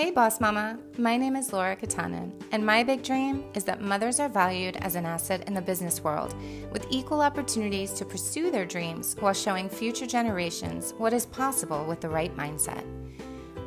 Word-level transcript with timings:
Hey, 0.00 0.10
Boss 0.10 0.40
Mama. 0.40 0.78
My 0.96 1.18
name 1.18 1.36
is 1.36 1.52
Laura 1.52 1.76
Katanen, 1.76 2.32
and 2.52 2.64
my 2.64 2.82
big 2.82 3.02
dream 3.02 3.44
is 3.52 3.64
that 3.64 3.82
mothers 3.82 4.18
are 4.18 4.30
valued 4.30 4.78
as 4.78 4.94
an 4.94 5.04
asset 5.04 5.46
in 5.46 5.52
the 5.52 5.60
business 5.60 6.02
world 6.02 6.34
with 6.72 6.86
equal 6.88 7.20
opportunities 7.20 7.92
to 7.92 8.06
pursue 8.06 8.50
their 8.50 8.64
dreams 8.64 9.14
while 9.20 9.34
showing 9.34 9.68
future 9.68 10.06
generations 10.06 10.94
what 10.96 11.12
is 11.12 11.26
possible 11.26 11.84
with 11.84 12.00
the 12.00 12.08
right 12.08 12.34
mindset. 12.34 12.82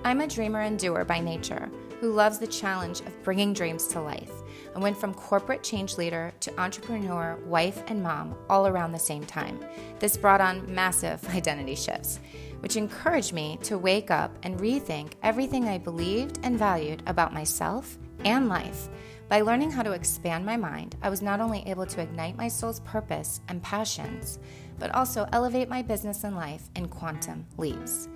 I'm 0.03 0.21
a 0.21 0.27
dreamer 0.27 0.61
and 0.61 0.79
doer 0.79 1.05
by 1.05 1.19
nature 1.19 1.69
who 1.99 2.11
loves 2.11 2.39
the 2.39 2.47
challenge 2.47 3.01
of 3.01 3.23
bringing 3.23 3.53
dreams 3.53 3.85
to 3.89 4.01
life. 4.01 4.31
I 4.75 4.79
went 4.79 4.97
from 4.97 5.13
corporate 5.13 5.61
change 5.61 5.99
leader 5.99 6.33
to 6.39 6.59
entrepreneur, 6.59 7.37
wife, 7.45 7.83
and 7.87 8.01
mom 8.01 8.35
all 8.49 8.65
around 8.65 8.91
the 8.91 8.97
same 8.97 9.23
time. 9.23 9.63
This 9.99 10.17
brought 10.17 10.41
on 10.41 10.73
massive 10.73 11.23
identity 11.35 11.75
shifts, 11.75 12.19
which 12.63 12.77
encouraged 12.77 13.33
me 13.33 13.59
to 13.61 13.77
wake 13.77 14.09
up 14.09 14.33
and 14.43 14.57
rethink 14.57 15.15
everything 15.21 15.67
I 15.67 15.77
believed 15.77 16.39
and 16.43 16.57
valued 16.57 17.03
about 17.07 17.33
myself 17.33 17.97
and 18.23 18.47
life. 18.47 18.87
By 19.27 19.41
learning 19.41 19.71
how 19.71 19.83
to 19.83 19.91
expand 19.91 20.45
my 20.45 20.55
mind, 20.55 20.95
I 21.01 21.09
was 21.09 21.21
not 21.21 21.41
only 21.41 21.67
able 21.67 21.85
to 21.85 22.01
ignite 22.01 22.37
my 22.37 22.47
soul's 22.47 22.79
purpose 22.79 23.41
and 23.49 23.61
passions, 23.61 24.39
but 24.79 24.95
also 24.95 25.27
elevate 25.33 25.67
my 25.67 25.81
business 25.81 26.23
and 26.23 26.37
life 26.37 26.69
in 26.77 26.87
quantum 26.87 27.45
leaps. 27.57 28.07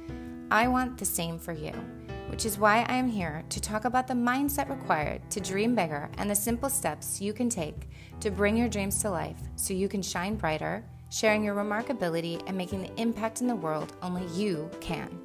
I 0.49 0.69
want 0.69 0.97
the 0.97 1.03
same 1.03 1.37
for 1.37 1.51
you 1.51 1.73
which 2.27 2.45
is 2.45 2.59
why 2.59 2.85
I 2.87 2.95
am 2.95 3.07
here 3.07 3.43
to 3.49 3.61
talk 3.61 3.85
about 3.85 4.07
the 4.07 4.13
mindset 4.13 4.69
required 4.69 5.21
to 5.31 5.39
dream 5.39 5.75
bigger 5.75 6.09
and 6.17 6.29
the 6.29 6.35
simple 6.35 6.69
steps 6.69 7.21
you 7.21 7.33
can 7.33 7.49
take 7.49 7.89
to 8.19 8.31
bring 8.31 8.57
your 8.57 8.69
dreams 8.69 9.01
to 9.01 9.09
life 9.09 9.39
so 9.55 9.73
you 9.73 9.87
can 9.87 10.01
shine 10.01 10.35
brighter, 10.35 10.83
sharing 11.09 11.43
your 11.43 11.55
remarkability 11.55 12.41
and 12.47 12.57
making 12.57 12.81
the 12.81 13.01
impact 13.01 13.41
in 13.41 13.47
the 13.47 13.55
world 13.55 13.93
only 14.01 14.25
you 14.27 14.69
can. 14.81 15.19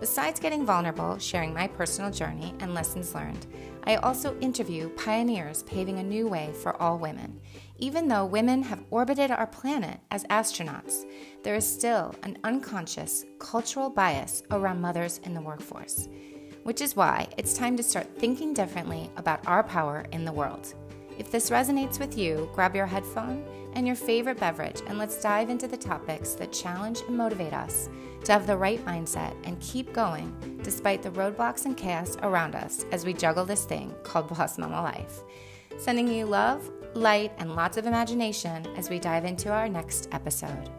Besides 0.00 0.40
getting 0.40 0.64
vulnerable, 0.64 1.18
sharing 1.18 1.52
my 1.52 1.66
personal 1.66 2.10
journey 2.10 2.54
and 2.60 2.74
lessons 2.74 3.14
learned, 3.14 3.46
I 3.84 3.96
also 3.96 4.38
interview 4.40 4.88
pioneers 4.90 5.62
paving 5.64 5.98
a 5.98 6.02
new 6.02 6.26
way 6.26 6.52
for 6.62 6.80
all 6.80 6.98
women. 6.98 7.40
Even 7.78 8.08
though 8.08 8.26
women 8.26 8.62
have 8.62 8.84
orbited 8.90 9.30
our 9.30 9.46
planet 9.46 10.00
as 10.10 10.24
astronauts, 10.24 11.04
there 11.42 11.54
is 11.54 11.70
still 11.70 12.14
an 12.22 12.38
unconscious 12.44 13.24
cultural 13.38 13.90
bias 13.90 14.42
around 14.50 14.80
mothers 14.80 15.18
in 15.24 15.34
the 15.34 15.40
workforce 15.40 16.08
which 16.62 16.80
is 16.80 16.96
why 16.96 17.28
it's 17.36 17.54
time 17.54 17.76
to 17.76 17.82
start 17.82 18.18
thinking 18.18 18.52
differently 18.52 19.10
about 19.16 19.46
our 19.46 19.62
power 19.62 20.04
in 20.12 20.24
the 20.24 20.32
world. 20.32 20.74
If 21.20 21.30
this 21.30 21.50
resonates 21.50 22.00
with 22.00 22.16
you, 22.16 22.48
grab 22.54 22.74
your 22.74 22.86
headphone 22.86 23.44
and 23.74 23.86
your 23.86 23.94
favorite 23.94 24.40
beverage 24.40 24.80
and 24.86 24.96
let's 24.96 25.20
dive 25.20 25.50
into 25.50 25.68
the 25.68 25.76
topics 25.76 26.32
that 26.32 26.50
challenge 26.50 27.02
and 27.06 27.14
motivate 27.14 27.52
us 27.52 27.90
to 28.24 28.32
have 28.32 28.46
the 28.46 28.56
right 28.56 28.82
mindset 28.86 29.34
and 29.44 29.60
keep 29.60 29.92
going 29.92 30.58
despite 30.62 31.02
the 31.02 31.10
roadblocks 31.10 31.66
and 31.66 31.76
chaos 31.76 32.16
around 32.22 32.54
us 32.54 32.86
as 32.90 33.04
we 33.04 33.12
juggle 33.12 33.44
this 33.44 33.66
thing 33.66 33.94
called 34.02 34.28
Boss 34.28 34.56
Mama 34.56 34.80
Life. 34.80 35.20
Sending 35.76 36.08
you 36.08 36.24
love, 36.24 36.70
light, 36.94 37.32
and 37.36 37.54
lots 37.54 37.76
of 37.76 37.84
imagination 37.84 38.66
as 38.78 38.88
we 38.88 38.98
dive 38.98 39.26
into 39.26 39.50
our 39.50 39.68
next 39.68 40.08
episode. 40.12 40.70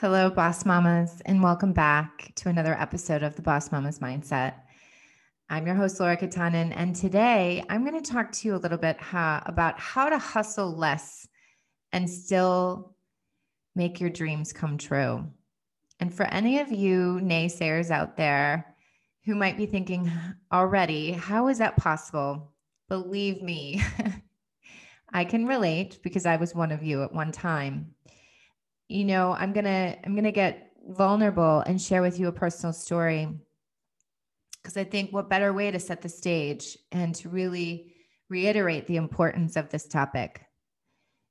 Hello, 0.00 0.28
Boss 0.28 0.66
Mamas, 0.66 1.22
and 1.24 1.42
welcome 1.42 1.72
back 1.72 2.30
to 2.34 2.50
another 2.50 2.78
episode 2.78 3.22
of 3.22 3.34
the 3.34 3.40
Boss 3.40 3.72
Mamas 3.72 3.98
Mindset. 3.98 4.52
I'm 5.48 5.66
your 5.66 5.74
host, 5.74 5.98
Laura 5.98 6.18
Katanen, 6.18 6.70
and 6.76 6.94
today 6.94 7.64
I'm 7.70 7.82
going 7.82 7.98
to 7.98 8.12
talk 8.12 8.30
to 8.32 8.46
you 8.46 8.56
a 8.56 8.58
little 8.58 8.76
bit 8.76 9.00
how, 9.00 9.42
about 9.46 9.80
how 9.80 10.10
to 10.10 10.18
hustle 10.18 10.76
less 10.76 11.26
and 11.92 12.10
still 12.10 12.94
make 13.74 13.98
your 13.98 14.10
dreams 14.10 14.52
come 14.52 14.76
true. 14.76 15.24
And 15.98 16.12
for 16.12 16.24
any 16.24 16.58
of 16.58 16.70
you 16.70 17.18
naysayers 17.22 17.90
out 17.90 18.18
there 18.18 18.76
who 19.24 19.34
might 19.34 19.56
be 19.56 19.64
thinking 19.64 20.12
already, 20.52 21.12
how 21.12 21.48
is 21.48 21.56
that 21.56 21.78
possible? 21.78 22.52
Believe 22.90 23.40
me, 23.40 23.80
I 25.14 25.24
can 25.24 25.46
relate 25.46 26.00
because 26.02 26.26
I 26.26 26.36
was 26.36 26.54
one 26.54 26.70
of 26.70 26.82
you 26.82 27.02
at 27.02 27.14
one 27.14 27.32
time 27.32 27.94
you 28.88 29.04
know, 29.04 29.32
I'm 29.32 29.52
going 29.52 29.64
to 29.64 29.96
I'm 30.04 30.12
going 30.12 30.24
to 30.24 30.32
get 30.32 30.70
vulnerable 30.88 31.60
and 31.60 31.80
share 31.80 32.02
with 32.02 32.18
you 32.20 32.28
a 32.28 32.32
personal 32.32 32.72
story 32.72 33.28
because 34.62 34.76
I 34.76 34.84
think 34.84 35.12
what 35.12 35.28
better 35.28 35.52
way 35.52 35.70
to 35.70 35.78
set 35.78 36.02
the 36.02 36.08
stage 36.08 36.76
and 36.92 37.14
to 37.16 37.28
really 37.28 37.92
reiterate 38.28 38.86
the 38.86 38.96
importance 38.96 39.56
of 39.56 39.68
this 39.70 39.86
topic. 39.86 40.44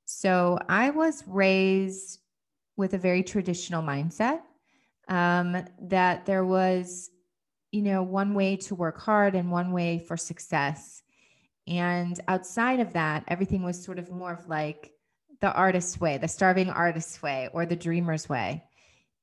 So, 0.04 0.58
I 0.68 0.90
was 0.90 1.24
raised 1.26 2.20
with 2.76 2.94
a 2.94 2.98
very 2.98 3.22
traditional 3.22 3.82
mindset 3.82 4.40
um, 5.08 5.64
that 5.82 6.26
there 6.26 6.44
was, 6.44 7.10
you 7.72 7.82
know, 7.82 8.02
one 8.02 8.34
way 8.34 8.56
to 8.56 8.74
work 8.74 9.00
hard 9.00 9.34
and 9.34 9.50
one 9.50 9.72
way 9.72 9.98
for 9.98 10.16
success. 10.16 11.02
And 11.66 12.18
outside 12.28 12.80
of 12.80 12.92
that, 12.92 13.24
everything 13.28 13.62
was 13.62 13.82
sort 13.82 13.98
of 13.98 14.10
more 14.10 14.32
of 14.32 14.48
like, 14.48 14.92
the 15.40 15.52
artist's 15.52 16.00
way, 16.00 16.18
the 16.18 16.28
starving 16.28 16.70
artist's 16.70 17.22
way, 17.22 17.48
or 17.52 17.66
the 17.66 17.76
dreamer's 17.76 18.28
way. 18.28 18.64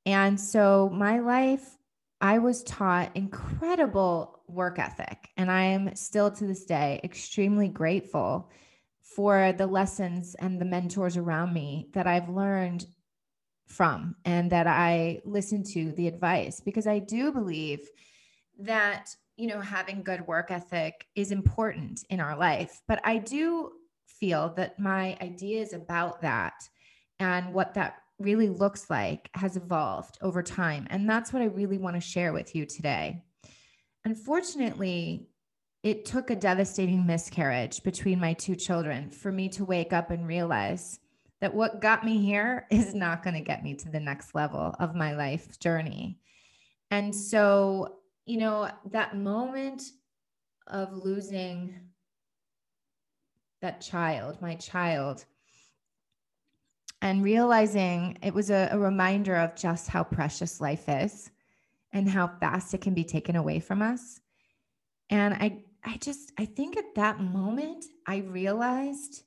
And 0.06 0.40
so 0.40 0.90
my 0.94 1.19
life, 1.19 1.78
I 2.22 2.40
was 2.40 2.63
taught 2.63 3.16
incredible 3.16 4.41
work 4.47 4.79
ethic. 4.79 5.29
And 5.38 5.52
I 5.52 5.63
am 5.63 5.96
still 5.96 6.31
to 6.31 6.46
this 6.46 6.66
day 6.66 7.00
extremely 7.03 7.68
grateful 7.68 8.50
for 9.02 9.53
the 9.53 9.68
lessons 9.68 10.35
and 10.35 10.59
the 10.59 10.66
mentors 10.66 11.18
around 11.18 11.53
me 11.53 11.90
that 11.94 12.07
I've 12.07 12.29
learned 12.29 12.85
from 13.68 14.16
and 14.25 14.52
that 14.52 14.68
I 14.68 15.22
listen 15.25 15.63
to 15.73 15.91
the 15.94 16.07
advice 16.07 16.59
because 16.59 16.88
I 16.88 17.00
do 17.00 17.31
believe 17.31 17.88
that 18.59 19.09
you 19.35 19.47
know 19.47 19.62
having 19.62 20.03
good 20.03 20.28
work 20.28 20.52
ethic 20.52 21.07
is 21.16 21.31
important 21.31 22.03
in 22.09 22.19
our 22.19 22.38
life 22.38 22.81
but 22.88 23.00
I 23.03 23.18
do 23.18 23.72
feel 24.23 24.53
that 24.56 24.79
my 24.79 25.17
ideas 25.22 25.73
about 25.73 26.22
that 26.22 26.53
and 27.19 27.53
what 27.53 27.73
that 27.73 27.95
really 28.19 28.47
looks 28.47 28.89
like 28.89 29.29
has 29.34 29.57
evolved 29.57 30.17
over 30.22 30.41
time. 30.41 30.88
And 30.89 31.09
that's 31.09 31.34
what 31.34 31.41
I 31.41 31.47
really 31.47 31.78
want 31.78 31.97
to 31.97 32.00
share 32.00 32.31
with 32.31 32.56
you 32.56 32.66
today. 32.66 33.22
Unfortunately, 34.06 35.28
it 35.84 36.06
took 36.06 36.29
a 36.29 36.38
devastating 36.38 37.06
miscarriage 37.06 37.84
between 37.84 38.17
my 38.17 38.31
two 38.31 38.56
children 38.56 39.09
for 39.09 39.29
me 39.29 39.50
to 39.50 39.66
wake 39.66 39.91
up 39.91 40.09
and 40.09 40.25
realize 40.25 41.01
that 41.41 41.53
what 41.53 41.81
got 41.81 42.05
me 42.05 42.25
here 42.25 42.66
is 42.72 42.95
not 42.95 43.23
going 43.23 43.34
to 43.34 43.41
get 43.41 43.61
me 43.61 43.75
to 43.75 43.90
the 43.90 44.00
next 44.00 44.34
level 44.34 44.73
of 44.79 44.95
my 44.95 45.17
life 45.17 45.59
journey. 45.59 46.17
And 46.91 47.13
so, 47.13 47.97
you 48.25 48.38
know, 48.38 48.69
that 48.91 49.17
moment 49.17 49.84
of 50.67 50.94
losing 50.94 51.90
that 53.63 53.79
child, 53.79 54.41
my 54.41 54.56
child, 54.56 55.25
and 57.01 57.24
realizing 57.24 58.18
it 58.22 58.34
was 58.34 58.50
a, 58.50 58.68
a 58.72 58.78
reminder 58.78 59.35
of 59.35 59.56
just 59.56 59.88
how 59.88 60.03
precious 60.03 60.59
life 60.59 60.84
is 60.88 61.31
and 61.94 62.09
how 62.09 62.28
fast 62.28 62.73
it 62.73 62.81
can 62.81 62.94
be 62.94 63.06
taken 63.06 63.38
away 63.38 63.59
from 63.59 63.81
us. 63.81 64.19
And 65.09 65.34
I, 65.34 65.63
I 65.84 65.97
just, 65.97 66.34
I 66.38 66.44
think 66.46 66.75
at 66.75 66.96
that 66.96 67.22
moment, 67.22 67.85
I 68.06 68.18
realized 68.18 69.23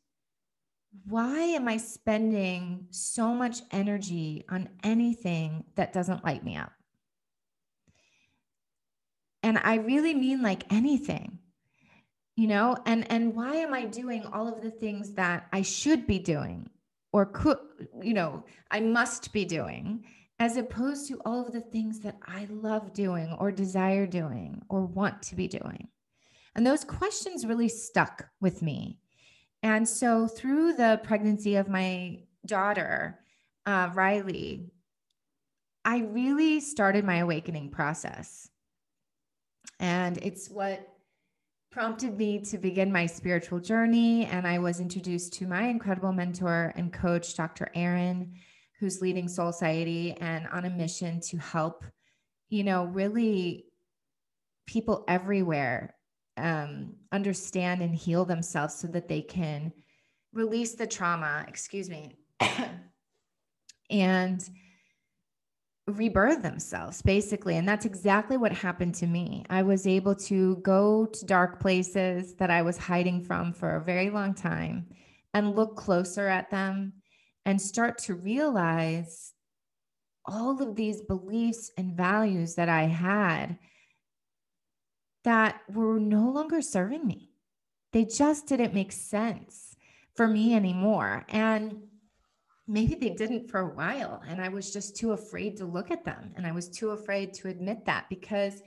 why 1.07 1.39
am 1.39 1.67
I 1.67 1.79
spending 1.79 2.89
so 2.91 3.35
much 3.35 3.61
energy 3.71 4.45
on 4.51 4.69
anything 4.83 5.65
that 5.77 5.95
doesn't 5.95 6.25
light 6.25 6.45
me 6.45 6.57
up? 6.57 6.73
And 9.43 9.59
I 9.59 9.77
really 9.77 10.15
mean 10.15 10.43
like 10.43 10.71
anything 10.71 11.39
you 12.37 12.47
know 12.47 12.77
and 12.87 13.11
and 13.11 13.35
why 13.35 13.57
am 13.57 13.75
i 13.75 13.85
doing 13.85 14.25
all 14.33 14.47
of 14.47 14.63
the 14.63 14.71
things 14.71 15.15
that 15.15 15.47
i 15.53 15.63
should 15.63 16.07
be 16.07 16.19
doing 16.19 16.69
or 17.13 17.27
could 17.27 17.59
you 18.03 18.15
know 18.15 18.45
i 18.71 18.79
must 18.79 19.33
be 19.33 19.45
doing 19.45 20.05
as 20.39 20.57
opposed 20.57 21.09
to 21.09 21.21
all 21.25 21.47
of 21.47 21.53
the 21.53 21.61
things 21.61 22.01
that 22.01 22.17
i 22.27 22.47
love 22.51 22.93
doing 22.93 23.35
or 23.39 23.51
desire 23.51 24.07
doing 24.07 24.63
or 24.69 24.85
want 24.85 25.23
to 25.23 25.35
be 25.35 25.49
doing? 25.49 25.89
And 26.55 26.67
those 26.67 26.85
questions 26.85 27.47
really 27.47 27.69
stuck 27.69 28.29
with 28.41 28.63
me. 28.63 28.99
And 29.63 29.89
so 29.89 30.27
through 30.27 30.75
the 30.75 31.01
pregnancy 31.03 31.57
of 31.57 31.69
my 31.69 32.21
daughter 32.45 33.19
uh, 33.67 33.91
riley 33.95 34.71
i 35.85 35.99
really 35.99 36.61
started 36.61 37.05
my 37.05 37.17
awakening 37.17 37.71
process. 37.71 38.49
And 39.81 40.19
it's 40.19 40.49
what 40.49 40.96
prompted 41.77 42.17
me 42.17 42.39
to 42.39 42.57
begin 42.57 42.91
my 42.91 43.05
spiritual 43.05 43.61
journey. 43.61 44.25
And 44.25 44.47
I 44.47 44.59
was 44.59 44.81
introduced 44.81 45.35
to 45.35 45.47
my 45.47 45.65
incredible 45.65 46.11
mentor 46.11 46.73
and 46.75 46.91
coach, 46.91 47.37
Dr. 47.37 47.71
Aaron, 47.75 48.33
who's 48.81 49.03
leading 49.03 49.29
Soul 49.29 49.53
Society 49.53 50.13
and 50.13 50.47
on 50.47 50.65
a 50.65 50.71
mission 50.71 51.21
to 51.21 51.37
help, 51.37 51.85
you 52.49 52.65
know, 52.65 52.87
really 52.87 53.67
people 54.67 55.05
everywhere 55.07 55.95
um, 56.39 56.95
understand 57.13 57.83
and 57.83 57.95
heal 57.95 58.25
themselves 58.25 58.77
so 58.77 58.89
that 58.89 59.07
they 59.07 59.21
can 59.21 59.71
release 60.33 60.77
the 60.77 60.87
trauma. 60.87 61.45
Excuse 61.47 61.91
me. 61.91 62.17
and 63.91 64.49
rebirth 65.87 66.43
themselves 66.43 67.01
basically 67.01 67.57
and 67.57 67.69
that's 67.69 67.85
exactly 67.85 68.37
what 68.37 68.53
happened 68.53 68.95
to 68.97 69.07
me. 69.07 69.45
I 69.49 69.63
was 69.63 69.87
able 69.87 70.15
to 70.17 70.57
go 70.57 71.07
to 71.07 71.27
dark 71.27 71.61
places 71.61 72.35
that 72.35 72.51
i 72.51 72.63
was 72.63 72.77
hiding 72.77 73.23
from 73.23 73.53
for 73.53 73.77
a 73.77 73.85
very 73.85 74.11
long 74.11 74.35
time 74.35 74.87
and 75.33 75.55
look 75.55 75.77
closer 75.77 76.27
at 76.27 76.51
them 76.51 76.93
and 77.45 77.61
start 77.61 77.99
to 77.99 78.15
realize 78.15 79.33
all 80.25 80.61
of 80.61 80.75
these 80.75 81.03
beliefs 81.03 81.71
and 81.79 81.97
values 81.97 82.57
that 82.57 82.69
i 82.69 82.83
had 82.83 83.57
that 85.27 85.61
were 85.69 85.99
no 85.99 86.31
longer 86.31 86.63
serving 86.63 87.05
me. 87.05 87.33
They 87.93 88.05
just 88.05 88.47
didn't 88.47 88.73
make 88.73 88.93
sense 88.93 89.75
for 90.15 90.29
me 90.29 90.55
anymore. 90.55 91.27
And 91.29 91.83
maybe 92.69 92.95
they 92.95 93.11
didn't 93.11 93.49
for 93.49 93.61
a 93.61 93.75
while. 93.75 94.23
And 94.29 94.41
I 94.41 94.49
was 94.49 94.73
just 94.73 94.97
too 94.97 95.13
afraid 95.13 95.57
to 95.59 95.65
look 95.65 95.91
at 95.91 96.05
them. 96.05 96.33
And 96.37 96.47
I 96.47 96.53
was 96.53 96.69
too 96.69 96.91
afraid 96.91 97.33
to 97.35 97.49
admit 97.49 97.85
that 97.85 98.07
because 98.09 98.63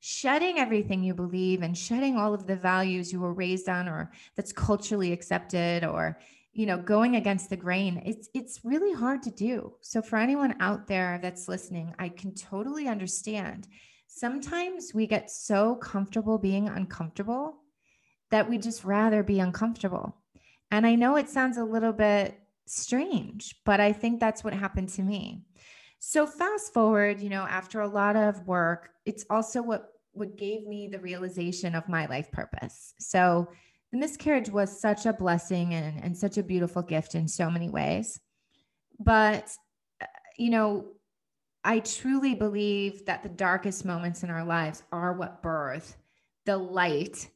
shedding 0.00 0.58
everything 0.58 1.02
you 1.02 1.14
believe 1.14 1.62
and 1.62 1.76
shedding 1.76 2.16
all 2.16 2.34
of 2.34 2.46
the 2.46 2.56
values 2.56 3.12
you 3.12 3.20
were 3.20 3.32
raised 3.32 3.68
on 3.68 3.88
or 3.88 4.10
that's 4.36 4.52
culturally 4.52 5.12
accepted 5.12 5.84
or 5.84 6.18
you 6.52 6.66
know 6.66 6.78
going 6.78 7.16
against 7.16 7.50
the 7.50 7.56
grain 7.56 8.00
it's 8.06 8.28
it's 8.32 8.64
really 8.64 8.92
hard 8.92 9.22
to 9.22 9.30
do 9.32 9.74
so 9.80 10.00
for 10.00 10.16
anyone 10.16 10.54
out 10.60 10.86
there 10.86 11.18
that's 11.20 11.48
listening 11.48 11.92
i 11.98 12.08
can 12.08 12.32
totally 12.32 12.86
understand 12.86 13.66
sometimes 14.06 14.94
we 14.94 15.04
get 15.04 15.30
so 15.30 15.74
comfortable 15.76 16.38
being 16.38 16.68
uncomfortable 16.68 17.56
that 18.30 18.48
we 18.48 18.56
just 18.56 18.84
rather 18.84 19.24
be 19.24 19.40
uncomfortable 19.40 20.14
and 20.70 20.86
i 20.86 20.94
know 20.94 21.16
it 21.16 21.28
sounds 21.28 21.58
a 21.58 21.64
little 21.64 21.92
bit 21.92 22.40
strange, 22.74 23.56
but 23.64 23.80
I 23.80 23.92
think 23.92 24.20
that's 24.20 24.44
what 24.44 24.54
happened 24.54 24.88
to 24.90 25.02
me. 25.02 25.42
So 25.98 26.26
fast 26.26 26.72
forward, 26.72 27.20
you 27.20 27.28
know, 27.28 27.42
after 27.42 27.80
a 27.80 27.88
lot 27.88 28.16
of 28.16 28.46
work, 28.46 28.90
it's 29.04 29.24
also 29.30 29.62
what 29.62 29.92
what 30.12 30.36
gave 30.36 30.66
me 30.66 30.88
the 30.88 30.98
realization 30.98 31.74
of 31.74 31.88
my 31.88 32.06
life 32.06 32.30
purpose. 32.32 32.94
So 32.98 33.48
the 33.92 33.98
miscarriage 33.98 34.50
was 34.50 34.80
such 34.80 35.06
a 35.06 35.12
blessing 35.12 35.74
and, 35.74 36.02
and 36.02 36.16
such 36.16 36.38
a 36.38 36.42
beautiful 36.42 36.82
gift 36.82 37.14
in 37.14 37.28
so 37.28 37.48
many 37.48 37.68
ways. 37.70 38.18
But, 38.98 39.50
uh, 40.00 40.06
you 40.36 40.50
know, 40.50 40.86
I 41.62 41.80
truly 41.80 42.34
believe 42.34 43.06
that 43.06 43.22
the 43.22 43.28
darkest 43.28 43.84
moments 43.84 44.22
in 44.24 44.30
our 44.30 44.44
lives 44.44 44.82
are 44.90 45.12
what 45.12 45.42
birth 45.42 45.96
the 46.46 46.56
light, 46.56 47.28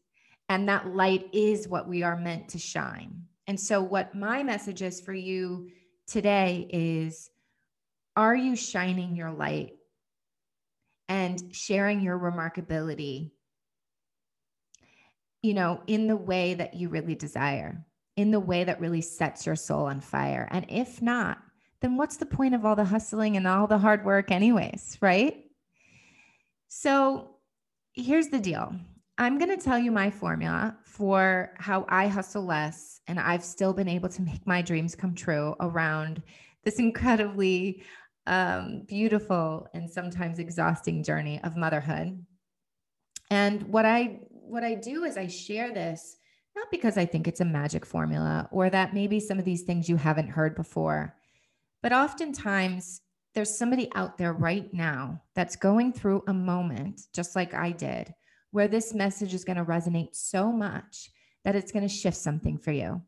and 0.48 0.68
that 0.68 0.88
light 0.88 1.28
is 1.32 1.68
what 1.68 1.86
we 1.86 2.02
are 2.02 2.16
meant 2.16 2.48
to 2.48 2.58
shine. 2.58 3.24
And 3.46 3.58
so, 3.58 3.82
what 3.82 4.14
my 4.14 4.42
message 4.42 4.82
is 4.82 5.00
for 5.00 5.12
you 5.12 5.70
today 6.06 6.68
is 6.70 7.30
Are 8.16 8.36
you 8.36 8.56
shining 8.56 9.16
your 9.16 9.32
light 9.32 9.72
and 11.08 11.54
sharing 11.54 12.00
your 12.00 12.18
remarkability, 12.18 13.32
you 15.42 15.54
know, 15.54 15.82
in 15.86 16.06
the 16.06 16.16
way 16.16 16.54
that 16.54 16.74
you 16.74 16.88
really 16.88 17.14
desire, 17.14 17.84
in 18.16 18.30
the 18.30 18.40
way 18.40 18.64
that 18.64 18.80
really 18.80 19.00
sets 19.00 19.46
your 19.46 19.56
soul 19.56 19.86
on 19.86 20.00
fire? 20.00 20.48
And 20.50 20.66
if 20.68 21.02
not, 21.02 21.38
then 21.80 21.96
what's 21.96 22.16
the 22.16 22.26
point 22.26 22.54
of 22.54 22.64
all 22.64 22.76
the 22.76 22.84
hustling 22.84 23.36
and 23.36 23.46
all 23.46 23.66
the 23.66 23.78
hard 23.78 24.04
work, 24.04 24.30
anyways, 24.30 24.98
right? 25.00 25.44
So, 26.68 27.36
here's 27.92 28.28
the 28.28 28.40
deal 28.40 28.74
I'm 29.18 29.38
going 29.38 29.56
to 29.56 29.62
tell 29.62 29.78
you 29.78 29.90
my 29.90 30.10
formula 30.10 30.76
for 30.84 31.54
how 31.58 31.84
I 31.88 32.08
hustle 32.08 32.44
less 32.44 33.00
and 33.06 33.20
I've 33.20 33.44
still 33.44 33.72
been 33.72 33.88
able 33.88 34.08
to 34.10 34.22
make 34.22 34.46
my 34.46 34.62
dreams 34.62 34.94
come 34.94 35.14
true 35.14 35.54
around 35.60 36.22
this 36.64 36.78
incredibly 36.78 37.82
um, 38.26 38.84
beautiful 38.86 39.68
and 39.74 39.90
sometimes 39.90 40.38
exhausting 40.38 41.02
journey 41.02 41.40
of 41.42 41.56
motherhood. 41.56 42.24
And 43.30 43.62
what 43.64 43.84
I 43.84 44.20
what 44.30 44.64
I 44.64 44.74
do 44.74 45.04
is 45.04 45.16
I 45.16 45.26
share 45.26 45.72
this 45.72 46.16
not 46.54 46.70
because 46.70 46.98
I 46.98 47.06
think 47.06 47.26
it's 47.26 47.40
a 47.40 47.46
magic 47.46 47.86
formula 47.86 48.48
or 48.52 48.68
that 48.68 48.94
maybe 48.94 49.18
some 49.20 49.38
of 49.38 49.44
these 49.44 49.62
things 49.62 49.88
you 49.88 49.96
haven't 49.96 50.28
heard 50.28 50.54
before, 50.54 51.16
but 51.82 51.92
oftentimes 51.92 53.00
there's 53.34 53.56
somebody 53.56 53.90
out 53.94 54.18
there 54.18 54.34
right 54.34 54.72
now 54.74 55.22
that's 55.34 55.56
going 55.56 55.92
through 55.92 56.22
a 56.28 56.34
moment 56.34 57.02
just 57.14 57.34
like 57.34 57.54
I 57.54 57.72
did 57.72 58.14
where 58.52 58.68
this 58.68 58.94
message 58.94 59.34
is 59.34 59.44
going 59.44 59.56
to 59.56 59.64
resonate 59.64 60.14
so 60.14 60.52
much 60.52 61.10
that 61.44 61.56
it's 61.56 61.72
going 61.72 61.86
to 61.86 61.92
shift 61.92 62.16
something 62.16 62.56
for 62.56 62.70
you 62.70 63.02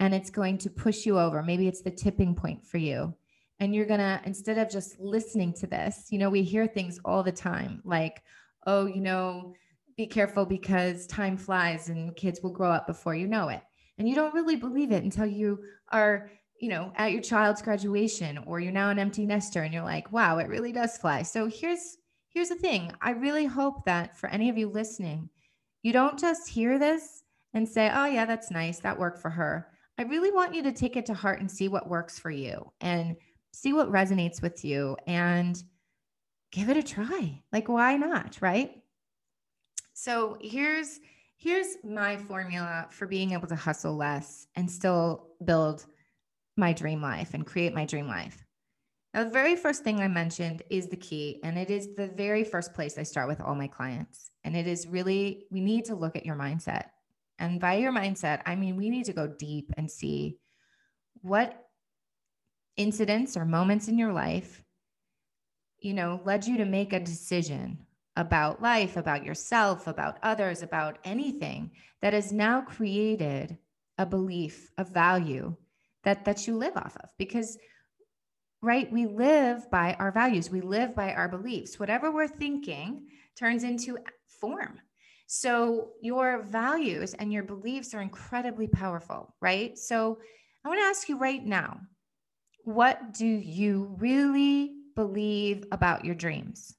and 0.00 0.14
it's 0.14 0.30
going 0.30 0.58
to 0.58 0.70
push 0.70 1.04
you 1.04 1.18
over. 1.18 1.42
Maybe 1.42 1.68
it's 1.68 1.82
the 1.82 1.90
tipping 1.90 2.34
point 2.34 2.66
for 2.66 2.78
you. 2.78 3.14
And 3.60 3.74
you're 3.74 3.86
going 3.86 4.00
to, 4.00 4.20
instead 4.24 4.58
of 4.58 4.70
just 4.70 4.98
listening 4.98 5.52
to 5.54 5.66
this, 5.66 6.08
you 6.10 6.18
know, 6.18 6.30
we 6.30 6.42
hear 6.42 6.66
things 6.66 6.98
all 7.04 7.22
the 7.22 7.32
time 7.32 7.82
like, 7.84 8.22
oh, 8.66 8.86
you 8.86 9.00
know, 9.00 9.54
be 9.96 10.06
careful 10.06 10.44
because 10.44 11.06
time 11.06 11.36
flies 11.36 11.88
and 11.88 12.16
kids 12.16 12.40
will 12.42 12.50
grow 12.50 12.70
up 12.70 12.86
before 12.86 13.14
you 13.14 13.28
know 13.28 13.48
it. 13.48 13.62
And 13.98 14.08
you 14.08 14.16
don't 14.16 14.34
really 14.34 14.56
believe 14.56 14.90
it 14.90 15.04
until 15.04 15.26
you 15.26 15.60
are, 15.92 16.30
you 16.60 16.68
know, 16.68 16.92
at 16.96 17.12
your 17.12 17.22
child's 17.22 17.62
graduation 17.62 18.38
or 18.38 18.58
you're 18.58 18.72
now 18.72 18.90
an 18.90 18.98
empty 18.98 19.24
nester 19.24 19.62
and 19.62 19.72
you're 19.72 19.84
like, 19.84 20.10
wow, 20.12 20.38
it 20.38 20.48
really 20.48 20.72
does 20.72 20.96
fly. 20.96 21.22
So 21.22 21.46
here's 21.46 21.96
here's 22.34 22.48
the 22.48 22.56
thing 22.56 22.92
I 23.00 23.12
really 23.12 23.46
hope 23.46 23.84
that 23.86 24.18
for 24.18 24.28
any 24.28 24.50
of 24.50 24.58
you 24.58 24.68
listening, 24.68 25.30
you 25.82 25.92
don't 25.92 26.18
just 26.18 26.48
hear 26.48 26.78
this 26.78 27.22
and 27.54 27.68
say, 27.68 27.90
oh, 27.94 28.06
yeah, 28.06 28.26
that's 28.26 28.50
nice. 28.50 28.80
That 28.80 28.98
worked 28.98 29.20
for 29.20 29.30
her. 29.30 29.68
I 29.96 30.02
really 30.02 30.32
want 30.32 30.54
you 30.54 30.62
to 30.64 30.72
take 30.72 30.96
it 30.96 31.06
to 31.06 31.14
heart 31.14 31.40
and 31.40 31.50
see 31.50 31.68
what 31.68 31.88
works 31.88 32.18
for 32.18 32.30
you 32.30 32.72
and 32.80 33.16
see 33.52 33.72
what 33.72 33.92
resonates 33.92 34.42
with 34.42 34.64
you 34.64 34.96
and 35.06 35.62
give 36.50 36.68
it 36.68 36.76
a 36.76 36.82
try. 36.82 37.40
Like, 37.52 37.68
why 37.68 37.96
not? 37.96 38.38
Right. 38.40 38.82
So 39.92 40.36
here's 40.40 40.98
here's 41.36 41.76
my 41.84 42.16
formula 42.16 42.86
for 42.90 43.06
being 43.06 43.32
able 43.32 43.46
to 43.46 43.54
hustle 43.54 43.96
less 43.96 44.46
and 44.56 44.68
still 44.68 45.28
build 45.44 45.84
my 46.56 46.72
dream 46.72 47.00
life 47.00 47.34
and 47.34 47.46
create 47.46 47.74
my 47.74 47.84
dream 47.84 48.08
life. 48.08 48.43
Now, 49.14 49.22
the 49.22 49.30
very 49.30 49.54
first 49.54 49.84
thing 49.84 50.00
I 50.00 50.08
mentioned 50.08 50.64
is 50.70 50.88
the 50.88 50.96
key, 50.96 51.38
and 51.44 51.56
it 51.56 51.70
is 51.70 51.94
the 51.94 52.08
very 52.08 52.42
first 52.42 52.74
place 52.74 52.98
I 52.98 53.04
start 53.04 53.28
with 53.28 53.40
all 53.40 53.54
my 53.54 53.68
clients. 53.68 54.32
And 54.42 54.56
it 54.56 54.66
is 54.66 54.88
really, 54.88 55.46
we 55.52 55.60
need 55.60 55.84
to 55.84 55.94
look 55.94 56.16
at 56.16 56.26
your 56.26 56.34
mindset. 56.34 56.86
And 57.38 57.60
by 57.60 57.74
your 57.74 57.92
mindset, 57.92 58.42
I 58.44 58.56
mean, 58.56 58.74
we 58.74 58.90
need 58.90 59.04
to 59.04 59.12
go 59.12 59.28
deep 59.28 59.72
and 59.76 59.88
see 59.88 60.38
what 61.22 61.68
incidents 62.76 63.36
or 63.36 63.44
moments 63.44 63.86
in 63.86 63.98
your 63.98 64.12
life, 64.12 64.64
you 65.78 65.94
know, 65.94 66.20
led 66.24 66.44
you 66.44 66.56
to 66.56 66.64
make 66.64 66.92
a 66.92 66.98
decision 66.98 67.78
about 68.16 68.62
life, 68.62 68.96
about 68.96 69.24
yourself, 69.24 69.86
about 69.86 70.18
others, 70.24 70.62
about 70.62 70.98
anything 71.04 71.70
that 72.02 72.14
has 72.14 72.32
now 72.32 72.60
created 72.60 73.58
a 73.96 74.06
belief, 74.06 74.72
a 74.76 74.84
value 74.84 75.54
that 76.02 76.24
that 76.24 76.46
you 76.48 76.56
live 76.56 76.76
off 76.76 76.96
of. 77.02 77.10
Because 77.16 77.58
right? 78.64 78.90
We 78.90 79.06
live 79.06 79.70
by 79.70 79.94
our 79.98 80.10
values, 80.10 80.50
we 80.50 80.60
live 80.60 80.94
by 80.94 81.12
our 81.12 81.28
beliefs. 81.28 81.78
Whatever 81.78 82.10
we're 82.10 82.28
thinking 82.28 83.06
turns 83.36 83.64
into 83.64 83.98
form. 84.40 84.80
So, 85.26 85.90
your 86.02 86.42
values 86.42 87.14
and 87.14 87.32
your 87.32 87.42
beliefs 87.42 87.94
are 87.94 88.02
incredibly 88.02 88.66
powerful, 88.66 89.34
right? 89.40 89.76
So, 89.78 90.18
I 90.64 90.68
want 90.68 90.80
to 90.80 90.86
ask 90.86 91.08
you 91.08 91.18
right 91.18 91.44
now 91.44 91.80
what 92.64 93.12
do 93.12 93.26
you 93.26 93.94
really 93.98 94.72
believe 94.94 95.64
about 95.70 96.04
your 96.04 96.14
dreams? 96.14 96.74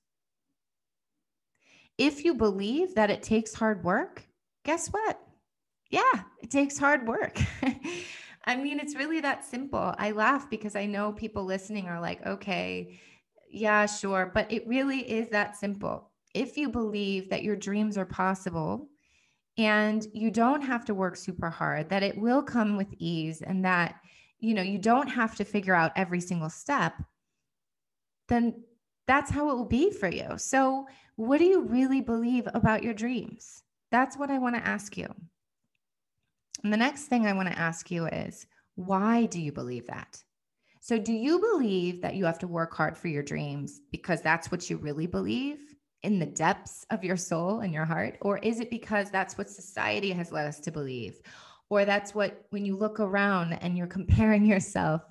If 1.97 2.25
you 2.25 2.33
believe 2.33 2.95
that 2.95 3.11
it 3.11 3.23
takes 3.23 3.53
hard 3.53 3.83
work, 3.83 4.27
guess 4.63 4.89
what? 4.89 5.19
Yeah, 5.91 6.23
it 6.41 6.49
takes 6.49 6.77
hard 6.77 7.07
work. 7.07 7.39
I 8.45 8.55
mean, 8.55 8.79
it's 8.79 8.95
really 8.95 9.21
that 9.21 9.43
simple. 9.43 9.93
I 9.97 10.11
laugh 10.11 10.49
because 10.49 10.75
I 10.75 10.85
know 10.85 11.13
people 11.13 11.45
listening 11.45 11.87
are 11.87 11.99
like, 11.99 12.25
okay, 12.25 12.99
yeah, 13.49 13.85
sure. 13.85 14.31
But 14.33 14.51
it 14.51 14.67
really 14.67 14.99
is 14.99 15.29
that 15.29 15.55
simple. 15.55 16.11
If 16.33 16.57
you 16.57 16.69
believe 16.69 17.29
that 17.29 17.43
your 17.43 17.55
dreams 17.55 17.97
are 17.97 18.05
possible 18.05 18.89
and 19.57 20.05
you 20.13 20.29
don't 20.29 20.61
have 20.61 20.85
to 20.85 20.93
work 20.93 21.15
super 21.15 21.49
hard, 21.49 21.89
that 21.89 22.03
it 22.03 22.17
will 22.17 22.43
come 22.43 22.77
with 22.77 22.93
ease 22.99 23.41
and 23.41 23.65
that, 23.65 23.95
you 24.39 24.53
know, 24.53 24.61
you 24.61 24.77
don't 24.77 25.07
have 25.07 25.35
to 25.35 25.45
figure 25.45 25.73
out 25.73 25.93
every 25.95 26.19
single 26.19 26.49
step, 26.49 26.93
then 28.27 28.63
that's 29.07 29.31
how 29.31 29.49
it 29.49 29.55
will 29.55 29.65
be 29.65 29.91
for 29.91 30.09
you. 30.09 30.37
So, 30.37 30.87
what 31.15 31.37
do 31.37 31.45
you 31.45 31.61
really 31.61 32.01
believe 32.01 32.47
about 32.53 32.83
your 32.83 32.93
dreams? 32.93 33.63
That's 33.91 34.17
what 34.17 34.29
I 34.29 34.37
want 34.37 34.55
to 34.55 34.67
ask 34.67 34.97
you. 34.97 35.07
And 36.65 36.73
the 36.73 36.77
next 36.77 37.03
thing 37.03 37.27
I 37.27 37.33
want 37.33 37.47
to 37.47 37.59
ask 37.59 37.91
you 37.91 38.07
is 38.07 38.47
why 38.73 39.27
do 39.27 39.39
you 39.39 39.51
believe 39.51 39.85
that? 39.85 40.19
So, 40.81 40.97
do 40.97 41.13
you 41.13 41.37
believe 41.37 42.01
that 42.01 42.15
you 42.15 42.25
have 42.25 42.39
to 42.39 42.47
work 42.47 42.73
hard 42.73 42.97
for 42.97 43.07
your 43.07 43.21
dreams 43.21 43.81
because 43.91 44.19
that's 44.23 44.49
what 44.49 44.67
you 44.67 44.77
really 44.77 45.05
believe 45.05 45.59
in 46.01 46.17
the 46.17 46.25
depths 46.25 46.83
of 46.89 47.03
your 47.03 47.17
soul 47.17 47.59
and 47.59 47.71
your 47.71 47.85
heart? 47.85 48.17
Or 48.21 48.39
is 48.39 48.59
it 48.59 48.71
because 48.71 49.11
that's 49.11 49.37
what 49.37 49.47
society 49.47 50.09
has 50.13 50.31
led 50.31 50.47
us 50.47 50.59
to 50.61 50.71
believe? 50.71 51.21
Or 51.69 51.85
that's 51.85 52.15
what, 52.15 52.47
when 52.49 52.65
you 52.65 52.75
look 52.75 52.99
around 52.99 53.53
and 53.53 53.77
you're 53.77 53.85
comparing 53.85 54.43
yourself 54.53 55.03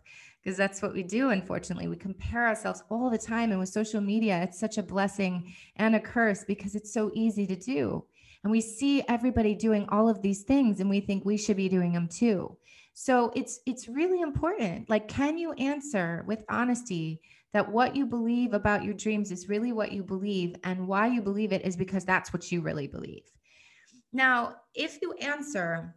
because 0.43 0.59
that's 0.59 0.83
what 0.83 0.93
we 0.93 1.03
do 1.03 1.31
unfortunately 1.31 1.89
we 1.89 1.97
compare 1.97 2.47
ourselves 2.47 2.83
all 2.91 3.09
the 3.09 3.17
time 3.17 3.51
and 3.51 3.59
with 3.59 3.69
social 3.71 4.03
media 4.03 4.43
it's 4.43 4.61
such 4.61 4.77
a 4.77 4.83
blessing 4.83 5.55
and 5.77 5.97
a 5.97 6.01
curse 6.01 6.45
because 6.45 6.75
it's 6.75 6.93
so 6.93 7.11
easy 7.15 7.47
to 7.47 7.57
do 7.57 8.05
and 8.45 8.51
we 8.51 8.61
see 8.61 9.03
everybody 9.09 9.55
doing 9.55 9.87
all 9.89 10.09
of 10.09 10.23
these 10.23 10.43
things 10.43 10.79
and 10.79 10.89
we 10.89 11.01
think 11.01 11.25
we 11.25 11.37
should 11.37 11.57
be 11.57 11.69
doing 11.69 11.93
them 11.93 12.09
too 12.09 12.57
so 12.93 13.33
it's 13.35 13.61
it's 13.67 13.89
really 13.89 14.21
important 14.21 14.89
like 14.89 15.09
can 15.09 15.37
you 15.37 15.53
answer 15.55 16.25
with 16.27 16.45
honesty 16.49 17.21
that 17.53 17.71
what 17.71 17.97
you 17.97 18.07
believe 18.07 18.53
about 18.53 18.85
your 18.85 18.95
dreams 18.95 19.31
is 19.31 19.49
really 19.49 19.73
what 19.73 19.93
you 19.93 20.03
believe 20.03 20.55
and 20.65 20.87
why 20.87 21.07
you 21.07 21.23
believe 21.23 21.53
it 21.53 21.65
is 21.65 21.77
because 21.77 22.05
that's 22.05 22.33
what 22.33 22.53
you 22.53 22.61
really 22.61 22.87
believe 22.87 23.25
now 24.13 24.55
if 24.75 25.01
you 25.03 25.13
answer 25.15 25.95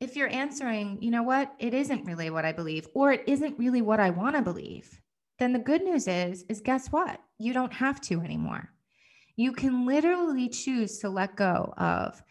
if 0.00 0.16
you're 0.16 0.28
answering, 0.28 0.98
you 1.00 1.10
know 1.10 1.22
what, 1.22 1.54
it 1.58 1.72
isn't 1.72 2.04
really 2.04 2.28
what 2.28 2.44
I 2.44 2.52
believe, 2.52 2.86
or 2.94 3.12
it 3.12 3.22
isn't 3.26 3.58
really 3.58 3.80
what 3.80 4.00
I 4.00 4.10
want 4.10 4.36
to 4.36 4.42
believe, 4.42 5.00
then 5.38 5.52
the 5.52 5.58
good 5.58 5.82
news 5.82 6.06
is, 6.08 6.44
is 6.48 6.60
guess 6.60 6.88
what? 6.88 7.20
You 7.38 7.52
don't 7.52 7.72
have 7.72 8.00
to 8.02 8.20
anymore. 8.20 8.70
You 9.36 9.52
can 9.52 9.86
literally 9.86 10.48
choose 10.48 10.98
to 10.98 11.08
let 11.08 11.36
go 11.36 11.74
of 11.76 12.22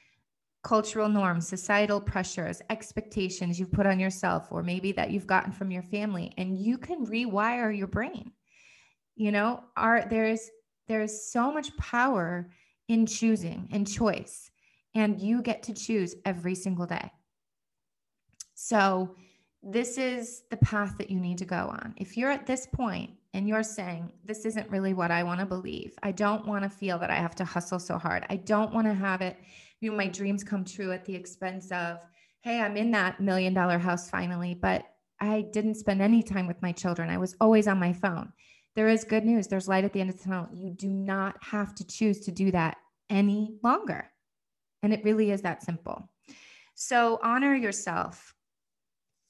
cultural 0.63 1.10
norms, 1.10 1.48
societal 1.48 2.00
pressures, 2.00 2.62
expectations 2.69 3.60
you've 3.60 3.72
put 3.72 3.86
on 3.86 4.00
yourself, 4.00 4.48
or 4.50 4.63
maybe 4.63 4.93
that 4.93 5.12
you've 5.12 5.27
gotten 5.27 5.51
from 5.51 5.72
your 5.72 5.83
family, 5.83 6.33
and 6.38 6.57
you 6.57 6.77
can 6.77 7.05
rewire 7.05 7.75
your 7.77 7.88
brain. 7.88 8.31
You 9.15 9.31
know, 9.31 9.63
are 9.75 10.05
there's 10.10 10.50
there's 10.88 11.31
so 11.31 11.51
much 11.51 11.75
power 11.77 12.50
in 12.88 13.05
choosing 13.05 13.67
and 13.72 13.88
choice, 13.88 14.50
and 14.95 15.19
you 15.19 15.41
get 15.41 15.63
to 15.63 15.74
choose 15.74 16.15
every 16.25 16.55
single 16.55 16.86
day. 16.86 17.12
So, 18.55 19.15
this 19.62 19.98
is 19.98 20.43
the 20.50 20.57
path 20.57 20.98
that 20.98 21.10
you 21.10 21.19
need 21.19 21.38
to 21.39 21.45
go 21.45 21.67
on. 21.69 21.93
If 21.98 22.17
you're 22.17 22.31
at 22.31 22.45
this 22.45 22.67
point 22.67 23.12
and 23.33 23.47
you're 23.47 23.63
saying, 23.63 24.11
This 24.23 24.45
isn't 24.45 24.69
really 24.69 24.93
what 24.93 25.11
I 25.11 25.23
want 25.23 25.39
to 25.39 25.45
believe, 25.45 25.93
I 26.03 26.11
don't 26.11 26.47
want 26.47 26.63
to 26.63 26.69
feel 26.69 26.99
that 26.99 27.11
I 27.11 27.15
have 27.15 27.35
to 27.35 27.45
hustle 27.45 27.79
so 27.79 27.97
hard. 27.97 28.25
I 28.29 28.37
don't 28.37 28.73
want 28.73 28.87
to 28.87 28.93
have 28.93 29.21
it, 29.21 29.37
you 29.81 29.91
know, 29.91 29.97
my 29.97 30.07
dreams 30.07 30.43
come 30.43 30.63
true 30.63 30.91
at 30.91 31.05
the 31.05 31.15
expense 31.15 31.71
of, 31.71 31.97
Hey, 32.41 32.59
I'm 32.59 32.77
in 32.77 32.91
that 32.91 33.19
million 33.19 33.53
dollar 33.53 33.77
house 33.77 34.09
finally, 34.09 34.53
but 34.53 34.85
I 35.19 35.41
didn't 35.53 35.75
spend 35.75 36.01
any 36.01 36.21
time 36.21 36.47
with 36.47 36.61
my 36.61 36.71
children. 36.71 37.09
I 37.09 37.17
was 37.17 37.35
always 37.39 37.67
on 37.67 37.79
my 37.79 37.93
phone. 37.93 38.33
There 38.75 38.89
is 38.89 39.03
good 39.03 39.23
news. 39.23 39.47
There's 39.47 39.67
light 39.67 39.85
at 39.85 39.93
the 39.93 40.01
end 40.01 40.09
of 40.09 40.17
the 40.17 40.23
tunnel. 40.23 40.49
You 40.53 40.71
do 40.71 40.89
not 40.89 41.35
have 41.41 41.75
to 41.75 41.87
choose 41.87 42.21
to 42.21 42.31
do 42.31 42.51
that 42.51 42.77
any 43.09 43.55
longer. 43.63 44.09
And 44.81 44.93
it 44.93 45.03
really 45.03 45.31
is 45.31 45.41
that 45.43 45.63
simple. 45.63 46.09
So 46.75 47.19
honor 47.23 47.55
yourself 47.55 48.33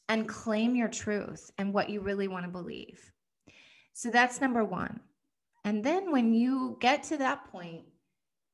and 0.10 0.27
claim 0.27 0.75
your 0.75 0.88
truth 0.88 1.51
and 1.57 1.74
what 1.74 1.89
you 1.89 2.01
really 2.01 2.27
want 2.27 2.45
to 2.45 2.51
believe. 2.51 3.12
So 3.93 4.09
that's 4.09 4.41
number 4.41 4.63
one. 4.63 5.00
And 5.63 5.83
then 5.83 6.12
when 6.12 6.33
you 6.33 6.77
get 6.81 7.03
to 7.03 7.17
that 7.17 7.50
point, 7.51 7.83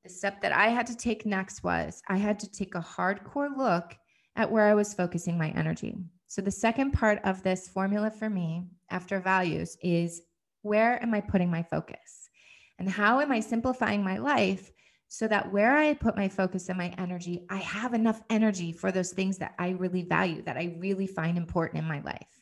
the 0.03 0.10
step 0.10 0.41
that 0.41 0.51
I 0.51 0.67
had 0.67 0.88
to 0.88 0.96
take 0.96 1.25
next 1.25 1.63
was 1.63 2.01
I 2.08 2.17
had 2.17 2.39
to 2.39 2.51
take 2.51 2.75
a 2.75 2.81
hardcore 2.81 3.55
look 3.55 3.96
at 4.36 4.51
where 4.51 4.67
I 4.67 4.74
was 4.74 4.93
focusing 4.93 5.38
my 5.38 5.50
energy. 5.50 5.98
So 6.27 6.41
the 6.41 6.51
second 6.51 6.91
part 6.91 7.19
of 7.24 7.41
this 7.41 7.67
formula 7.67 8.12
for 8.12 8.29
me 8.29 8.67
after 8.89 9.19
values 9.19 9.77
is 9.81 10.22
where 10.62 11.01
am 11.01 11.13
I 11.13 11.22
putting 11.22 11.50
my 11.50 11.63
focus? 11.63 12.29
And 12.77 12.89
how 12.89 13.19
am 13.19 13.31
I 13.31 13.39
simplifying 13.39 14.03
my 14.03 14.17
life 14.17 14.72
so 15.08 15.27
that 15.27 15.51
where 15.51 15.75
I 15.75 15.96
put 15.96 16.15
my 16.15 16.29
focus 16.29 16.69
and 16.69 16.77
my 16.77 16.93
energy, 16.98 17.46
I 17.50 17.58
have 17.58 17.93
enough 17.93 18.22
energy 18.29 18.72
for 18.72 18.91
those 18.91 19.12
things 19.12 19.39
that 19.39 19.55
I 19.58 19.69
really 19.69 20.03
value, 20.03 20.43
that 20.43 20.55
I 20.55 20.75
really 20.77 21.08
find 21.08 21.38
important 21.38 21.81
in 21.81 21.89
my 21.89 22.01
life. 22.01 22.41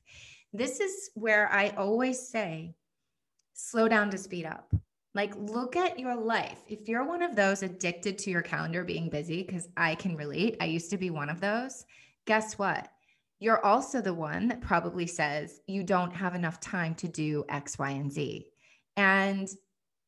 This 0.51 0.79
is 0.79 1.09
where 1.15 1.49
I 1.51 1.69
always 1.69 2.27
say, 2.27 2.75
slow 3.57 3.87
down 3.87 4.11
to 4.11 4.17
speed 4.17 4.45
up. 4.45 4.71
Like, 5.15 5.35
look 5.35 5.75
at 5.75 5.97
your 5.97 6.15
life. 6.15 6.59
If 6.67 6.87
you're 6.87 7.03
one 7.03 7.23
of 7.23 7.35
those 7.35 7.63
addicted 7.63 8.19
to 8.19 8.29
your 8.29 8.43
calendar 8.43 8.83
being 8.83 9.09
busy, 9.09 9.41
because 9.41 9.67
I 9.75 9.95
can 9.95 10.15
relate, 10.15 10.57
I 10.61 10.65
used 10.65 10.91
to 10.91 10.97
be 10.97 11.09
one 11.09 11.29
of 11.29 11.41
those. 11.41 11.83
Guess 12.27 12.59
what? 12.59 12.87
You're 13.39 13.65
also 13.65 13.99
the 13.99 14.13
one 14.13 14.47
that 14.49 14.61
probably 14.61 15.07
says 15.07 15.59
you 15.67 15.83
don't 15.83 16.11
have 16.11 16.35
enough 16.35 16.59
time 16.59 16.93
to 16.95 17.07
do 17.07 17.45
X, 17.49 17.79
Y, 17.79 17.89
and 17.89 18.11
Z. 18.11 18.45
And 18.95 19.49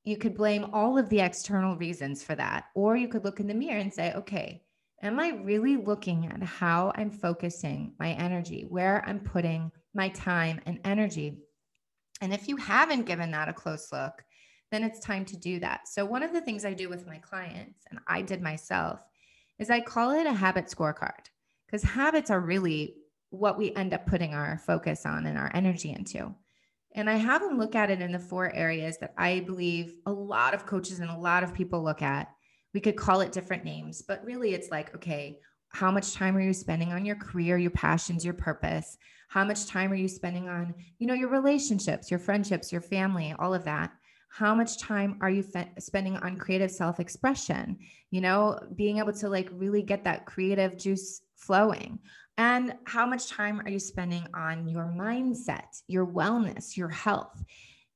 you 0.03 0.17
could 0.17 0.35
blame 0.35 0.65
all 0.71 0.97
of 0.97 1.09
the 1.09 1.21
external 1.21 1.75
reasons 1.75 2.23
for 2.23 2.35
that. 2.35 2.65
Or 2.75 2.95
you 2.95 3.07
could 3.07 3.25
look 3.25 3.39
in 3.39 3.47
the 3.47 3.53
mirror 3.55 3.79
and 3.79 3.93
say, 3.93 4.13
okay, 4.13 4.61
am 5.01 5.19
I 5.19 5.29
really 5.29 5.75
looking 5.75 6.27
at 6.27 6.43
how 6.43 6.91
I'm 6.95 7.09
focusing 7.09 7.93
my 7.99 8.11
energy, 8.11 8.65
where 8.69 9.03
I'm 9.07 9.19
putting 9.19 9.71
my 9.95 10.09
time 10.09 10.61
and 10.67 10.79
energy? 10.83 11.39
And 12.21 12.33
if 12.33 12.47
you 12.47 12.57
haven't 12.57 13.05
given 13.05 13.31
that 13.31 13.49
a 13.49 13.53
close 13.53 13.91
look, 13.91 14.23
then 14.71 14.83
it's 14.83 14.99
time 14.99 15.25
to 15.25 15.37
do 15.37 15.59
that. 15.59 15.87
So, 15.87 16.05
one 16.05 16.23
of 16.23 16.33
the 16.33 16.41
things 16.41 16.65
I 16.65 16.73
do 16.73 16.89
with 16.89 17.07
my 17.07 17.17
clients, 17.17 17.85
and 17.89 17.99
I 18.07 18.21
did 18.21 18.41
myself, 18.41 18.99
is 19.57 19.69
I 19.69 19.81
call 19.81 20.11
it 20.11 20.27
a 20.27 20.33
habit 20.33 20.65
scorecard 20.65 21.27
because 21.65 21.83
habits 21.83 22.29
are 22.29 22.39
really 22.39 22.95
what 23.29 23.57
we 23.57 23.73
end 23.75 23.93
up 23.93 24.05
putting 24.05 24.33
our 24.33 24.57
focus 24.57 25.05
on 25.05 25.25
and 25.25 25.37
our 25.37 25.51
energy 25.53 25.91
into. 25.91 26.33
And 26.95 27.09
I 27.09 27.15
have 27.15 27.41
them 27.41 27.59
look 27.59 27.75
at 27.75 27.91
it 27.91 28.01
in 28.01 28.11
the 28.11 28.19
four 28.19 28.53
areas 28.53 28.97
that 28.97 29.13
I 29.17 29.41
believe 29.41 29.93
a 30.05 30.11
lot 30.11 30.53
of 30.53 30.65
coaches 30.65 30.99
and 30.99 31.09
a 31.09 31.17
lot 31.17 31.43
of 31.43 31.53
people 31.53 31.83
look 31.83 32.01
at. 32.01 32.29
We 32.73 32.79
could 32.79 32.95
call 32.95 33.21
it 33.21 33.31
different 33.31 33.63
names, 33.63 34.01
but 34.01 34.23
really 34.25 34.53
it's 34.53 34.71
like, 34.71 34.95
okay, 34.95 35.39
how 35.69 35.91
much 35.91 36.13
time 36.13 36.35
are 36.35 36.41
you 36.41 36.53
spending 36.53 36.91
on 36.91 37.05
your 37.05 37.15
career, 37.15 37.57
your 37.57 37.71
passions, 37.71 38.25
your 38.25 38.33
purpose? 38.33 38.97
How 39.29 39.45
much 39.45 39.67
time 39.67 39.91
are 39.91 39.95
you 39.95 40.07
spending 40.07 40.49
on, 40.49 40.73
you 40.97 41.05
know, 41.05 41.13
your 41.13 41.29
relationships, 41.29 42.09
your 42.09 42.19
friendships, 42.19 42.71
your 42.71 42.81
family, 42.81 43.33
all 43.37 43.53
of 43.53 43.63
that? 43.65 43.91
How 44.31 44.53
much 44.53 44.79
time 44.79 45.17
are 45.21 45.29
you 45.29 45.43
fe- 45.43 45.71
spending 45.79 46.17
on 46.17 46.37
creative 46.37 46.71
self-expression? 46.71 47.77
You 48.09 48.21
know, 48.21 48.59
being 48.75 48.97
able 48.97 49.13
to 49.13 49.29
like 49.29 49.49
really 49.51 49.83
get 49.83 50.03
that 50.03 50.25
creative 50.25 50.77
juice 50.77 51.21
flowing. 51.35 51.99
And 52.39 52.73
how 52.85 53.05
much 53.05 53.29
time 53.29 53.59
are 53.61 53.69
you 53.69 53.79
spending 53.79 54.25
on 54.33 54.67
your 54.67 54.85
mindset, 54.85 55.81
your 55.87 56.07
wellness, 56.07 56.75
your 56.75 56.89
health? 56.89 57.43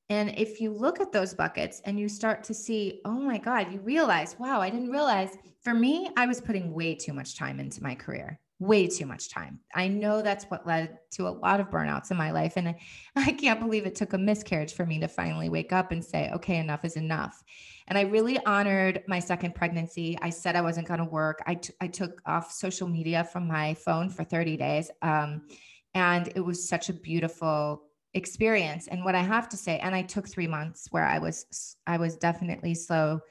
And 0.09 0.33
if 0.37 0.59
you 0.59 0.71
look 0.71 0.99
at 0.99 1.11
those 1.11 1.33
buckets 1.33 1.81
and 1.85 1.99
you 1.99 2.09
start 2.09 2.43
to 2.45 2.53
see, 2.53 3.01
oh 3.05 3.19
my 3.19 3.37
God, 3.37 3.71
you 3.71 3.79
realize, 3.79 4.37
wow, 4.37 4.59
I 4.61 4.69
didn't 4.69 4.91
realize. 4.91 5.37
For 5.61 5.73
me, 5.73 6.09
I 6.17 6.27
was 6.27 6.41
putting 6.41 6.73
way 6.73 6.93
too 6.95 7.13
much 7.13 7.37
time 7.37 7.59
into 7.59 7.81
my 7.81 7.95
career, 7.95 8.37
way 8.59 8.87
too 8.87 9.05
much 9.05 9.29
time. 9.29 9.59
I 9.73 9.87
know 9.87 10.21
that's 10.21 10.43
what 10.45 10.67
led 10.67 10.97
to 11.11 11.27
a 11.27 11.29
lot 11.29 11.61
of 11.61 11.69
burnouts 11.69 12.11
in 12.11 12.17
my 12.17 12.31
life. 12.31 12.53
And 12.57 12.75
I, 13.15 13.31
can't 13.31 13.61
believe 13.61 13.85
it 13.85 13.95
took 13.95 14.13
a 14.13 14.17
miscarriage 14.17 14.73
for 14.73 14.85
me 14.85 14.99
to 14.99 15.07
finally 15.07 15.47
wake 15.47 15.71
up 15.71 15.93
and 15.93 16.03
say, 16.03 16.29
okay, 16.31 16.57
enough 16.57 16.83
is 16.83 16.97
enough. 16.97 17.41
And 17.87 17.97
I 17.97 18.01
really 18.01 18.43
honored 18.45 19.03
my 19.07 19.19
second 19.19 19.55
pregnancy. 19.55 20.17
I 20.21 20.29
said 20.31 20.55
I 20.55 20.61
wasn't 20.61 20.87
going 20.87 20.99
to 20.99 21.05
work. 21.05 21.41
I, 21.47 21.55
t- 21.55 21.73
I 21.79 21.87
took 21.87 22.21
off 22.25 22.51
social 22.51 22.87
media 22.87 23.23
from 23.23 23.47
my 23.47 23.73
phone 23.73 24.09
for 24.09 24.23
30 24.23 24.57
days. 24.57 24.91
Um, 25.01 25.47
and 25.93 26.29
it 26.35 26.41
was 26.41 26.67
such 26.67 26.89
a 26.89 26.93
beautiful 26.93 27.83
experience. 28.13 28.87
And 28.87 29.03
what 29.03 29.15
I 29.15 29.21
have 29.21 29.49
to 29.49 29.57
say, 29.57 29.79
and 29.79 29.95
I 29.95 30.03
took 30.03 30.27
three 30.27 30.47
months 30.47 30.87
where 30.91 31.05
I 31.05 31.19
was, 31.19 31.75
I 31.87 31.97
was 31.97 32.15
definitely 32.17 32.75
slow, 32.75 33.21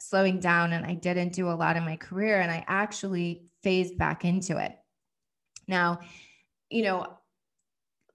slowing 0.00 0.40
down 0.40 0.72
and 0.72 0.86
I 0.86 0.94
didn't 0.94 1.32
do 1.32 1.50
a 1.50 1.52
lot 1.52 1.76
in 1.76 1.84
my 1.84 1.96
career. 1.96 2.40
And 2.40 2.50
I 2.50 2.64
actually 2.66 3.44
phased 3.62 3.98
back 3.98 4.24
into 4.24 4.56
it. 4.56 4.76
Now, 5.68 6.00
you 6.70 6.82
know, 6.82 7.06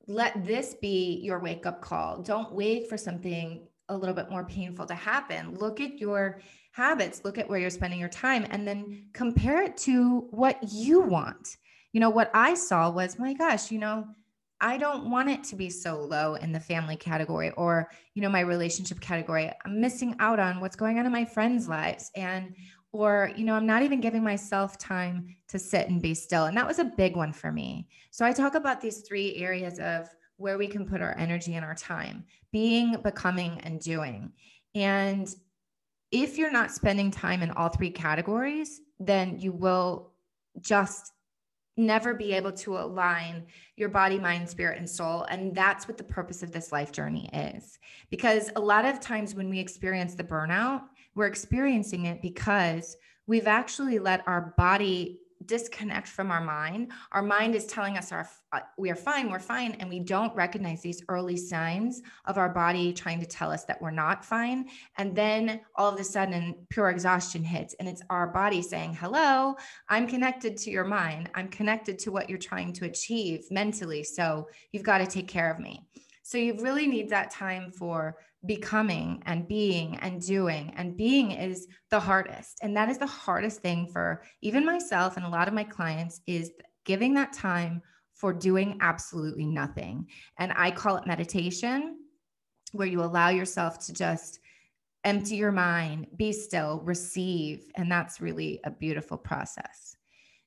let 0.08 0.46
this 0.46 0.76
be 0.82 1.20
your 1.24 1.40
wake 1.40 1.66
up 1.66 1.82
call. 1.82 2.22
Don't 2.22 2.52
wait 2.52 2.90
for 2.90 2.98
something 2.98 3.68
a 3.90 3.96
little 3.96 4.16
bit 4.16 4.30
more 4.30 4.46
painful 4.46 4.86
to 4.88 4.96
happen. 4.96 5.56
Look 5.56 5.80
at 5.80 6.00
your 6.00 6.42
habits, 6.72 7.24
look 7.24 7.38
at 7.38 7.48
where 7.48 7.60
you're 7.60 7.70
spending 7.70 8.00
your 8.00 8.10
time, 8.10 8.46
and 8.50 8.68
then 8.68 9.08
compare 9.14 9.62
it 9.64 9.78
to 9.78 10.28
what 10.32 10.58
you 10.72 11.02
want. 11.02 11.58
You 11.94 12.02
know, 12.02 12.10
what 12.10 12.32
I 12.34 12.56
saw 12.56 12.90
was, 12.90 13.18
my 13.18 13.34
gosh, 13.34 13.72
you 13.72 13.80
know, 13.80 14.08
I 14.66 14.78
don't 14.78 15.12
want 15.12 15.30
it 15.30 15.44
to 15.44 15.56
be 15.56 15.70
so 15.70 16.00
low 16.00 16.34
in 16.34 16.52
the 16.52 16.60
family 16.60 16.96
category 16.96 17.52
or, 17.52 17.88
you 18.16 18.24
know, 18.24 18.30
my 18.30 18.40
relationship 18.40 19.00
category. 19.00 19.52
I'm 19.64 19.80
missing 19.80 20.16
out 20.18 20.40
on 20.40 20.60
what's 20.60 20.76
going 20.76 20.98
on 20.98 21.06
in 21.06 21.12
my 21.12 21.24
friends' 21.24 21.70
lives. 21.70 22.10
And, 22.16 22.56
or, 22.92 23.32
you 23.38 23.46
know, 23.46 23.54
I'm 23.54 23.68
not 23.68 23.84
even 23.84 24.02
giving 24.02 24.24
myself 24.24 24.80
time 24.80 25.28
to 25.50 25.60
sit 25.60 25.88
and 25.90 26.02
be 26.02 26.16
still. 26.16 26.46
And 26.46 26.58
that 26.58 26.66
was 26.66 26.80
a 26.80 26.86
big 26.86 27.16
one 27.16 27.32
for 27.32 27.52
me. 27.52 27.88
So 28.10 28.26
I 28.26 28.34
talk 28.34 28.56
about 28.56 28.82
these 28.82 29.02
three 29.02 29.36
areas 29.36 29.78
of 29.78 30.10
where 30.38 30.58
we 30.58 30.66
can 30.66 30.88
put 30.88 31.00
our 31.00 31.16
energy 31.16 31.54
and 31.54 31.64
our 31.64 31.76
time 31.76 32.26
being, 32.52 32.96
becoming, 33.04 33.62
and 33.62 33.80
doing. 33.80 34.32
And 34.74 35.30
if 36.12 36.40
you're 36.40 36.52
not 36.52 36.72
spending 36.72 37.12
time 37.12 37.44
in 37.44 37.52
all 37.52 37.70
three 37.70 37.92
categories, 37.92 38.82
then 39.00 39.38
you 39.40 39.52
will 39.52 40.14
just 40.60 41.12
never 41.78 42.14
be 42.14 42.34
able 42.34 42.52
to 42.52 42.78
align 42.78 43.46
your 43.76 43.90
body, 43.90 44.18
mind, 44.18 44.50
spirit, 44.50 44.78
and 44.78 44.90
soul. 44.90 45.24
And 45.24 45.54
that's 45.54 45.88
what 45.88 45.98
the 45.98 46.04
purpose 46.04 46.44
of 46.44 46.52
this 46.52 46.72
life 46.72 46.92
journey 46.92 47.30
is. 47.34 47.80
Because 48.10 48.52
a 48.56 48.62
lot 48.62 48.86
of 48.86 49.00
times 49.00 49.36
when 49.36 49.50
we 49.50 49.60
experience 49.60 50.16
the 50.16 50.24
burnout, 50.24 50.84
we're 51.16 51.28
experiencing 51.28 52.06
it 52.06 52.22
because 52.22 52.96
we've 53.28 53.48
actually 53.48 54.00
let 54.00 54.28
our 54.28 54.54
body 54.58 55.20
disconnect 55.46 56.08
from 56.08 56.32
our 56.32 56.42
mind. 56.42 56.92
Our 57.12 57.22
mind 57.22 57.56
is 57.56 57.66
telling 57.66 57.98
us 57.98 58.12
our 58.12 58.28
uh, 58.52 58.60
we 58.78 58.90
are 58.90 58.96
fine, 58.96 59.30
we're 59.30 59.40
fine, 59.40 59.74
and 59.80 59.90
we 59.90 60.00
don't 60.00 60.36
recognize 60.36 60.82
these 60.82 61.04
early 61.10 61.36
signs 61.36 62.02
of 62.26 62.38
our 62.38 62.50
body 62.50 62.94
trying 62.94 63.20
to 63.20 63.26
tell 63.26 63.52
us 63.52 63.66
that 63.66 63.82
we're 63.82 63.92
not 63.92 64.24
fine. 64.24 64.70
And 64.98 65.16
then 65.16 65.62
all 65.76 65.92
of 65.92 66.00
a 66.00 66.04
sudden, 66.04 66.56
pure 66.70 66.90
exhaustion 66.90 67.44
hits, 67.44 67.76
and 67.80 67.88
it's 67.88 68.02
our 68.10 68.28
body 68.28 68.62
saying, 68.62 68.96
"Hello, 68.96 69.56
I'm 69.90 70.08
connected 70.08 70.58
to 70.58 70.72
your 70.72 70.86
mind. 70.86 71.30
I'm 71.36 71.50
connected 71.50 72.00
to 72.00 72.12
what 72.12 72.30
you're 72.30 72.38
trying 72.40 72.74
to 72.74 72.86
achieve 72.86 73.46
mentally. 73.52 74.04
So 74.04 74.48
you've 74.72 74.84
got 74.84 75.00
to 75.00 75.08
take 75.08 75.28
care 75.28 75.52
of 75.52 75.60
me." 75.60 75.86
So 76.26 76.40
you 76.40 76.56
really 76.60 76.88
need 76.88 77.10
that 77.10 77.30
time 77.30 77.72
for 77.72 78.18
becoming 78.48 79.22
and 79.28 79.48
being 79.48 79.98
and 79.98 80.20
doing. 80.20 80.74
And 80.76 80.98
being 80.98 81.30
is 81.30 81.68
the 81.92 82.00
hardest. 82.00 82.58
And 82.64 82.76
that 82.76 82.90
is 82.90 82.98
the 82.98 83.06
hardest 83.06 83.62
thing 83.62 83.92
for 83.94 84.24
even 84.42 84.66
myself 84.66 85.18
and 85.18 85.26
a 85.28 85.30
lot 85.30 85.48
of 85.48 85.54
my 85.54 85.64
clients 85.64 86.22
is 86.26 86.52
giving 86.84 87.14
that 87.14 87.32
time 87.32 87.80
for 88.16 88.34
doing 88.34 88.80
absolutely 88.82 89.46
nothing. 89.46 90.08
And 90.40 90.52
I 90.56 90.72
call 90.72 90.98
it 90.98 91.06
meditation, 91.06 92.00
where 92.72 92.88
you 92.88 93.04
allow 93.04 93.30
yourself 93.30 93.86
to 93.86 93.94
just 93.94 94.40
empty 95.04 95.36
your 95.36 95.52
mind, 95.52 96.08
be 96.16 96.34
still, 96.34 96.82
receive. 96.86 97.70
And 97.76 97.92
that's 97.92 98.20
really 98.20 98.62
a 98.64 98.72
beautiful 98.72 99.20
process. 99.20 99.96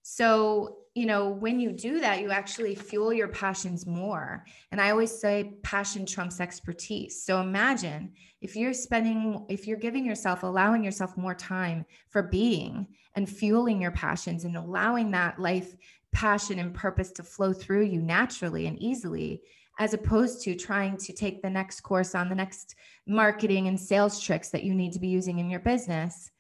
So, 0.03 0.79
you 0.99 1.07
know, 1.07 1.29
when 1.29 1.61
you 1.61 1.71
do 1.71 2.01
that, 2.01 2.21
you 2.21 2.33
actually 2.33 2.75
fuel 2.75 3.13
your 3.13 3.29
passions 3.29 3.87
more. 3.87 4.45
And 4.73 4.81
I 4.81 4.91
always 4.91 5.17
say 5.17 5.53
passion 5.63 6.05
trumps 6.05 6.41
expertise. 6.41 7.23
So 7.23 7.41
imagine 7.41 8.13
if 8.41 8.57
you're 8.57 8.73
spending, 8.73 9.47
if 9.49 9.69
you're 9.69 9.79
giving 9.79 10.05
yourself, 10.05 10.43
allowing 10.43 10.83
yourself 10.83 11.17
more 11.17 11.37
time 11.37 11.87
for 12.09 12.25
being 12.25 12.89
and 13.15 13.29
fueling 13.29 13.81
your 13.81 13.93
passions 13.93 14.45
and 14.45 14.57
allowing 14.57 15.13
that 15.13 15.39
life 15.39 15.77
passion 16.11 16.59
and 16.59 16.75
purpose 16.75 17.13
to 17.13 17.23
flow 17.23 17.53
through 17.53 17.85
you 17.85 18.03
naturally 18.03 18.67
and 18.67 18.83
easily, 18.83 19.41
as 19.79 19.95
opposed 19.95 20.43
to 20.43 20.57
trying 20.57 20.97
to 20.97 21.13
take 21.13 21.43
the 21.43 21.51
next 21.51 21.83
course 21.83 22.17
on 22.17 22.29
the 22.29 22.35
next 22.35 22.75
marketing 23.07 23.69
and 23.69 23.79
sales 23.79 24.21
tricks 24.21 24.49
that 24.49 24.65
you 24.65 24.75
need 24.75 24.93
to 24.95 24.99
be 24.99 25.07
using 25.07 25.39
in 25.39 25.49
your 25.49 25.61
business. 25.61 26.33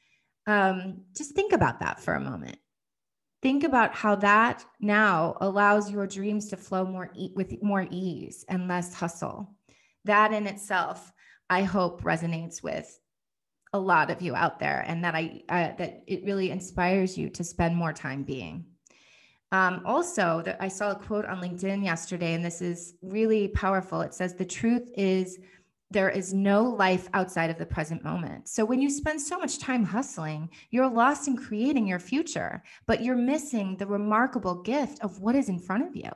Um, 0.49 1.03
just 1.17 1.37
think 1.37 1.53
about 1.53 1.79
that 1.79 2.01
for 2.01 2.15
a 2.15 2.21
moment 2.21 2.59
think 3.43 3.65
about 3.65 3.95
how 3.95 4.17
that 4.17 4.65
now 4.81 5.37
allows 5.41 5.91
your 5.91 6.07
dreams 6.07 6.49
to 6.49 6.57
flow 6.57 6.85
more 6.85 7.11
e- 7.15 7.33
with 7.35 7.63
more 7.63 7.87
ease 7.91 8.45
and 8.49 8.69
less 8.69 8.95
hustle. 8.95 9.55
That 10.05 10.33
in 10.33 10.47
itself 10.47 11.13
i 11.51 11.63
hope 11.63 12.03
resonates 12.03 12.63
with 12.63 12.99
a 13.73 13.79
lot 13.79 14.11
of 14.11 14.23
you 14.23 14.35
out 14.35 14.59
there 14.59 14.85
and 14.87 15.05
that 15.05 15.15
i 15.15 15.43
uh, 15.49 15.73
that 15.77 16.03
it 16.07 16.25
really 16.25 16.51
inspires 16.51 17.19
you 17.19 17.29
to 17.31 17.45
spend 17.45 17.77
more 17.77 17.93
time 17.93 18.23
being. 18.23 18.65
Um, 19.51 19.83
also 19.87 20.43
that 20.45 20.59
i 20.61 20.69
saw 20.69 20.93
a 20.93 20.97
quote 20.97 21.25
on 21.25 21.41
linkedin 21.41 21.85
yesterday 21.85 22.35
and 22.35 22.45
this 22.45 22.61
is 22.61 22.95
really 23.03 23.49
powerful. 23.49 24.01
It 24.03 24.15
says 24.15 24.35
the 24.35 24.45
truth 24.45 24.91
is 24.97 25.39
there 25.91 26.11
is 26.11 26.35
no 26.35 26.65
life 26.65 27.09
outside 27.15 27.49
of 27.49 27.59
the 27.59 27.67
present 27.67 28.05
moment. 28.05 28.49
So 28.49 28.65
when 28.65 28.81
you 28.81 28.91
spend 28.91 29.21
so 29.21 29.39
much 29.39 29.59
time 29.59 29.85
hustling, 29.85 30.51
you're 30.71 30.89
lost 30.89 31.29
in 31.29 31.37
creating 31.37 31.87
your 31.87 31.99
future, 31.99 32.63
but 32.87 33.03
you're 33.03 33.17
missing 33.17 33.77
the 33.77 33.87
remarkable 33.87 34.63
gift 34.63 35.01
of 35.03 35.21
what 35.21 35.35
is 35.35 35.49
in 35.49 35.59
front 35.59 35.89
of 35.89 35.97
you. 35.97 36.11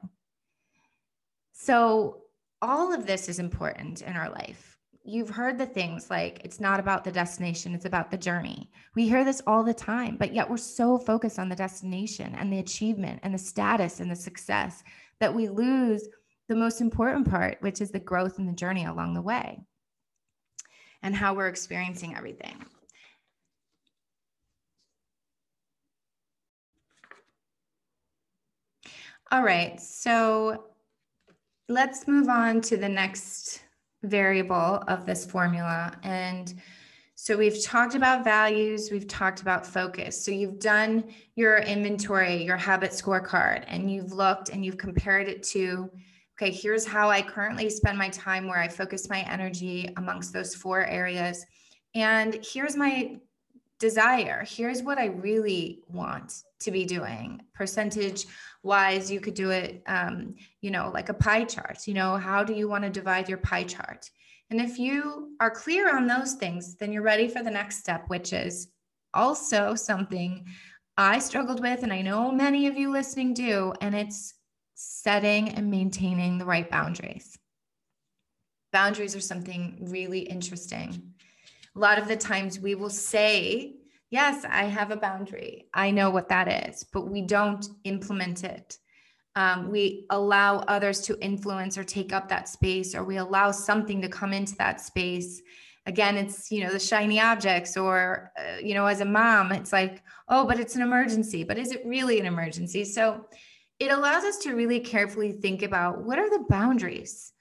So 1.52 2.22
all 2.60 2.92
of 2.92 3.06
this 3.06 3.28
is 3.28 3.38
important 3.38 4.02
in 4.02 4.14
our 4.14 4.28
life. 4.28 4.78
You've 5.04 5.30
heard 5.30 5.58
the 5.58 5.66
things 5.66 6.10
like 6.10 6.40
it's 6.44 6.60
not 6.60 6.78
about 6.78 7.02
the 7.02 7.10
destination, 7.10 7.74
it's 7.74 7.86
about 7.86 8.10
the 8.10 8.16
journey. 8.16 8.70
We 8.94 9.08
hear 9.08 9.24
this 9.24 9.42
all 9.46 9.64
the 9.64 9.74
time, 9.74 10.16
but 10.16 10.34
yet 10.34 10.48
we're 10.48 10.58
so 10.58 10.98
focused 10.98 11.38
on 11.38 11.48
the 11.48 11.56
destination 11.56 12.36
and 12.36 12.52
the 12.52 12.60
achievement 12.60 13.20
and 13.22 13.34
the 13.34 13.38
status 13.38 14.00
and 14.00 14.10
the 14.10 14.16
success 14.16 14.84
that 15.18 15.34
we 15.34 15.48
lose 15.48 16.08
the 16.52 16.58
most 16.58 16.82
important 16.82 17.30
part, 17.30 17.56
which 17.60 17.80
is 17.80 17.90
the 17.90 17.98
growth 17.98 18.38
and 18.38 18.46
the 18.46 18.52
journey 18.52 18.84
along 18.84 19.14
the 19.14 19.22
way 19.22 19.58
and 21.02 21.16
how 21.16 21.32
we're 21.32 21.48
experiencing 21.48 22.14
everything. 22.14 22.54
All 29.30 29.42
right, 29.42 29.80
so 29.80 30.64
let's 31.70 32.06
move 32.06 32.28
on 32.28 32.60
to 32.60 32.76
the 32.76 32.88
next 32.88 33.62
variable 34.02 34.84
of 34.88 35.06
this 35.06 35.24
formula. 35.24 35.96
And 36.02 36.52
so 37.14 37.38
we've 37.38 37.64
talked 37.64 37.94
about 37.94 38.24
values, 38.24 38.90
we've 38.90 39.08
talked 39.08 39.40
about 39.40 39.66
focus. 39.66 40.22
So 40.22 40.32
you've 40.32 40.58
done 40.58 41.04
your 41.34 41.60
inventory, 41.60 42.44
your 42.44 42.58
habit 42.58 42.90
scorecard, 42.90 43.64
and 43.68 43.90
you've 43.90 44.12
looked 44.12 44.50
and 44.50 44.62
you've 44.62 44.76
compared 44.76 45.28
it 45.28 45.42
to 45.44 45.90
okay, 46.34 46.50
here's 46.50 46.86
how 46.86 47.10
I 47.10 47.22
currently 47.22 47.68
spend 47.70 47.98
my 47.98 48.08
time 48.08 48.46
where 48.46 48.58
I 48.58 48.68
focus 48.68 49.08
my 49.08 49.20
energy 49.20 49.92
amongst 49.96 50.32
those 50.32 50.54
four 50.54 50.84
areas. 50.84 51.44
And 51.94 52.38
here's 52.42 52.76
my 52.76 53.18
desire. 53.78 54.44
Here's 54.48 54.82
what 54.82 54.98
I 54.98 55.06
really 55.06 55.80
want 55.88 56.32
to 56.60 56.70
be 56.70 56.84
doing. 56.84 57.42
Percentage 57.54 58.26
wise, 58.62 59.10
you 59.10 59.20
could 59.20 59.34
do 59.34 59.50
it, 59.50 59.82
um, 59.86 60.36
you 60.60 60.70
know, 60.70 60.90
like 60.94 61.08
a 61.08 61.14
pie 61.14 61.44
chart. 61.44 61.86
You 61.86 61.94
know, 61.94 62.16
how 62.16 62.44
do 62.44 62.54
you 62.54 62.68
want 62.68 62.84
to 62.84 62.90
divide 62.90 63.28
your 63.28 63.38
pie 63.38 63.64
chart? 63.64 64.08
And 64.50 64.60
if 64.60 64.78
you 64.78 65.34
are 65.40 65.50
clear 65.50 65.96
on 65.96 66.06
those 66.06 66.34
things, 66.34 66.76
then 66.76 66.92
you're 66.92 67.02
ready 67.02 67.26
for 67.26 67.42
the 67.42 67.50
next 67.50 67.78
step, 67.78 68.04
which 68.08 68.32
is 68.32 68.68
also 69.14 69.74
something 69.74 70.46
I 70.96 71.18
struggled 71.18 71.60
with, 71.60 71.82
and 71.82 71.92
I 71.92 72.02
know 72.02 72.30
many 72.30 72.66
of 72.66 72.76
you 72.76 72.90
listening 72.90 73.32
do, 73.32 73.72
and 73.80 73.94
it's 73.94 74.34
setting 74.82 75.50
and 75.50 75.70
maintaining 75.70 76.38
the 76.38 76.44
right 76.44 76.68
boundaries. 76.70 77.38
Boundaries 78.72 79.14
are 79.14 79.20
something 79.20 79.78
really 79.90 80.20
interesting. 80.20 81.14
A 81.76 81.78
lot 81.78 81.98
of 81.98 82.08
the 82.08 82.16
times 82.16 82.58
we 82.58 82.74
will 82.74 82.90
say, 82.90 83.76
Yes, 84.10 84.44
I 84.46 84.64
have 84.64 84.90
a 84.90 84.96
boundary. 84.96 85.68
I 85.72 85.90
know 85.90 86.10
what 86.10 86.28
that 86.28 86.68
is, 86.68 86.84
but 86.92 87.10
we 87.10 87.22
don't 87.22 87.66
implement 87.84 88.44
it. 88.44 88.76
Um, 89.36 89.70
we 89.70 90.04
allow 90.10 90.58
others 90.58 91.00
to 91.02 91.18
influence 91.24 91.78
or 91.78 91.84
take 91.84 92.12
up 92.12 92.28
that 92.28 92.46
space, 92.46 92.94
or 92.94 93.04
we 93.04 93.16
allow 93.16 93.50
something 93.50 94.02
to 94.02 94.10
come 94.10 94.34
into 94.34 94.54
that 94.56 94.82
space. 94.82 95.40
Again, 95.86 96.18
it's, 96.18 96.52
you 96.52 96.62
know, 96.62 96.70
the 96.70 96.78
shiny 96.78 97.20
objects, 97.20 97.78
or, 97.78 98.32
uh, 98.38 98.58
you 98.58 98.74
know, 98.74 98.84
as 98.84 99.00
a 99.00 99.06
mom, 99.06 99.50
it's 99.50 99.72
like, 99.72 100.02
oh, 100.28 100.44
but 100.44 100.60
it's 100.60 100.76
an 100.76 100.82
emergency. 100.82 101.42
But 101.42 101.56
is 101.56 101.72
it 101.72 101.80
really 101.86 102.20
an 102.20 102.26
emergency? 102.26 102.84
So, 102.84 103.24
it 103.78 103.90
allows 103.90 104.24
us 104.24 104.38
to 104.38 104.54
really 104.54 104.80
carefully 104.80 105.32
think 105.32 105.62
about 105.62 106.04
what 106.04 106.18
are 106.18 106.30
the 106.30 106.44
boundaries 106.48 107.32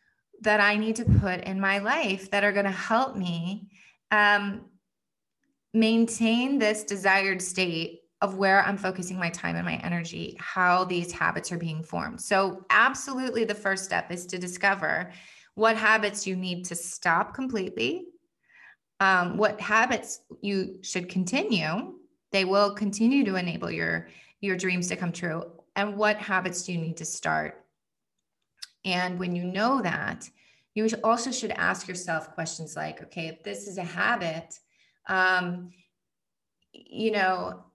that 0.41 0.59
I 0.59 0.75
need 0.75 0.95
to 0.97 1.05
put 1.05 1.41
in 1.41 1.59
my 1.59 1.77
life 1.77 2.31
that 2.31 2.43
are 2.43 2.51
going 2.51 2.65
to 2.65 2.71
help 2.71 3.15
me 3.15 3.69
um, 4.09 4.65
maintain 5.73 6.57
this 6.57 6.83
desired 6.83 7.41
state 7.41 7.99
of 8.21 8.35
where 8.37 8.63
I'm 8.63 8.77
focusing 8.77 9.17
my 9.17 9.29
time 9.29 9.55
and 9.55 9.65
my 9.65 9.77
energy, 9.77 10.35
how 10.39 10.83
these 10.83 11.11
habits 11.11 11.51
are 11.51 11.57
being 11.57 11.83
formed. 11.83 12.21
So, 12.21 12.65
absolutely, 12.69 13.45
the 13.45 13.55
first 13.55 13.83
step 13.83 14.11
is 14.11 14.25
to 14.27 14.37
discover 14.37 15.11
what 15.55 15.75
habits 15.75 16.27
you 16.27 16.35
need 16.35 16.65
to 16.65 16.75
stop 16.75 17.33
completely, 17.33 18.05
um, 18.99 19.37
what 19.37 19.59
habits 19.59 20.21
you 20.41 20.79
should 20.81 21.09
continue. 21.09 21.95
They 22.31 22.45
will 22.45 22.75
continue 22.75 23.25
to 23.25 23.35
enable 23.35 23.71
your 23.71 24.07
your 24.39 24.55
dreams 24.55 24.87
to 24.87 24.95
come 24.95 25.11
true 25.11 25.43
and 25.75 25.97
what 25.97 26.17
habits 26.17 26.63
do 26.63 26.73
you 26.73 26.79
need 26.79 26.97
to 26.97 27.05
start? 27.05 27.65
And 28.83 29.19
when 29.19 29.35
you 29.35 29.43
know 29.43 29.81
that, 29.81 30.29
you 30.73 30.87
also 31.03 31.31
should 31.31 31.51
ask 31.51 31.87
yourself 31.87 32.33
questions 32.33 32.75
like, 32.75 33.01
okay, 33.03 33.27
if 33.27 33.43
this 33.43 33.67
is 33.67 33.77
a 33.77 33.83
habit, 33.83 34.59
um, 35.07 35.71
you 36.73 37.11
know, 37.11 37.65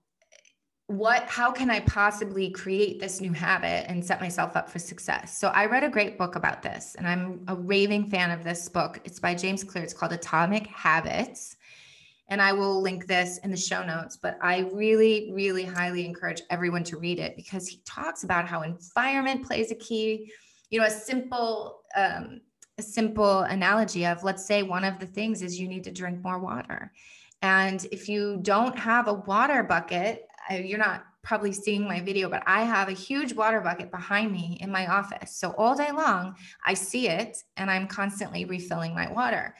what 0.88 1.24
how 1.24 1.50
can 1.50 1.68
i 1.68 1.80
possibly 1.80 2.48
create 2.48 3.00
this 3.00 3.20
new 3.20 3.32
habit 3.32 3.90
and 3.90 4.04
set 4.04 4.20
myself 4.20 4.54
up 4.54 4.70
for 4.70 4.78
success? 4.78 5.36
So 5.36 5.48
i 5.48 5.66
read 5.66 5.82
a 5.82 5.88
great 5.88 6.16
book 6.16 6.36
about 6.36 6.62
this 6.62 6.94
and 6.94 7.08
i'm 7.08 7.40
a 7.48 7.56
raving 7.56 8.08
fan 8.08 8.30
of 8.30 8.44
this 8.44 8.68
book. 8.68 9.00
It's 9.04 9.18
by 9.18 9.34
james 9.34 9.64
clear. 9.64 9.82
It's 9.82 9.92
called 9.92 10.12
atomic 10.12 10.68
habits 10.68 11.55
and 12.28 12.42
I 12.42 12.52
will 12.52 12.80
link 12.80 13.06
this 13.06 13.38
in 13.38 13.50
the 13.50 13.56
show 13.56 13.84
notes. 13.84 14.16
But 14.16 14.38
I 14.42 14.68
really, 14.72 15.30
really 15.32 15.64
highly 15.64 16.04
encourage 16.04 16.42
everyone 16.50 16.84
to 16.84 16.98
read 16.98 17.18
it 17.18 17.36
because 17.36 17.68
he 17.68 17.80
talks 17.84 18.24
about 18.24 18.48
how 18.48 18.62
environment 18.62 19.46
plays 19.46 19.70
a 19.70 19.76
key. 19.76 20.32
You 20.70 20.80
know, 20.80 20.86
a 20.86 20.90
simple, 20.90 21.82
um, 21.96 22.40
a 22.78 22.82
simple 22.82 23.40
analogy 23.40 24.04
of 24.06 24.24
let's 24.24 24.44
say 24.44 24.62
one 24.62 24.84
of 24.84 24.98
the 24.98 25.06
things 25.06 25.42
is 25.42 25.58
you 25.58 25.68
need 25.68 25.84
to 25.84 25.92
drink 25.92 26.22
more 26.22 26.38
water, 26.38 26.92
and 27.42 27.86
if 27.92 28.08
you 28.08 28.38
don't 28.42 28.78
have 28.78 29.08
a 29.08 29.14
water 29.14 29.62
bucket, 29.62 30.26
you're 30.50 30.78
not 30.78 31.04
probably 31.22 31.52
seeing 31.52 31.82
my 31.82 32.00
video, 32.00 32.28
but 32.28 32.42
I 32.46 32.62
have 32.62 32.88
a 32.88 32.92
huge 32.92 33.32
water 33.32 33.60
bucket 33.60 33.90
behind 33.90 34.30
me 34.30 34.58
in 34.60 34.70
my 34.70 34.86
office. 34.86 35.32
So 35.36 35.50
all 35.58 35.74
day 35.74 35.90
long, 35.90 36.36
I 36.64 36.74
see 36.74 37.08
it 37.08 37.42
and 37.56 37.68
I'm 37.68 37.88
constantly 37.88 38.44
refilling 38.44 38.94
my 38.94 39.10
water. 39.10 39.56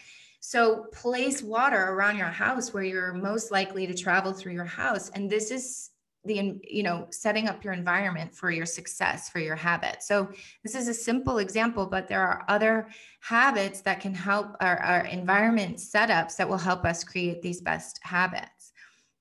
So 0.48 0.85
place 0.92 1.42
water 1.42 1.90
around 1.90 2.18
your 2.18 2.28
house 2.28 2.72
where 2.72 2.85
you're 2.85 3.12
most 3.12 3.50
likely 3.50 3.85
to 3.88 3.94
travel 3.94 4.32
through 4.32 4.52
your 4.52 4.64
house. 4.64 5.09
And 5.09 5.28
this 5.28 5.50
is 5.50 5.90
the 6.24 6.61
you 6.62 6.85
know 6.85 7.09
setting 7.11 7.48
up 7.48 7.64
your 7.64 7.72
environment 7.72 8.32
for 8.32 8.52
your 8.52 8.64
success 8.64 9.28
for 9.28 9.40
your 9.40 9.56
habit. 9.56 10.04
So 10.04 10.28
this 10.62 10.76
is 10.76 10.87
a 10.87 10.94
simple 10.94 11.38
example 11.38 11.87
but 11.87 12.06
there 12.06 12.22
are 12.22 12.44
other 12.46 12.87
habits 13.18 13.80
that 13.80 13.98
can 13.98 14.14
help 14.14 14.54
our, 14.61 14.76
our 14.78 15.06
environment 15.06 15.78
setups 15.78 16.37
that 16.37 16.48
will 16.48 16.59
help 16.59 16.85
us 16.85 17.02
create 17.02 17.42
these 17.42 17.61
best 17.61 17.98
habits. 18.04 18.70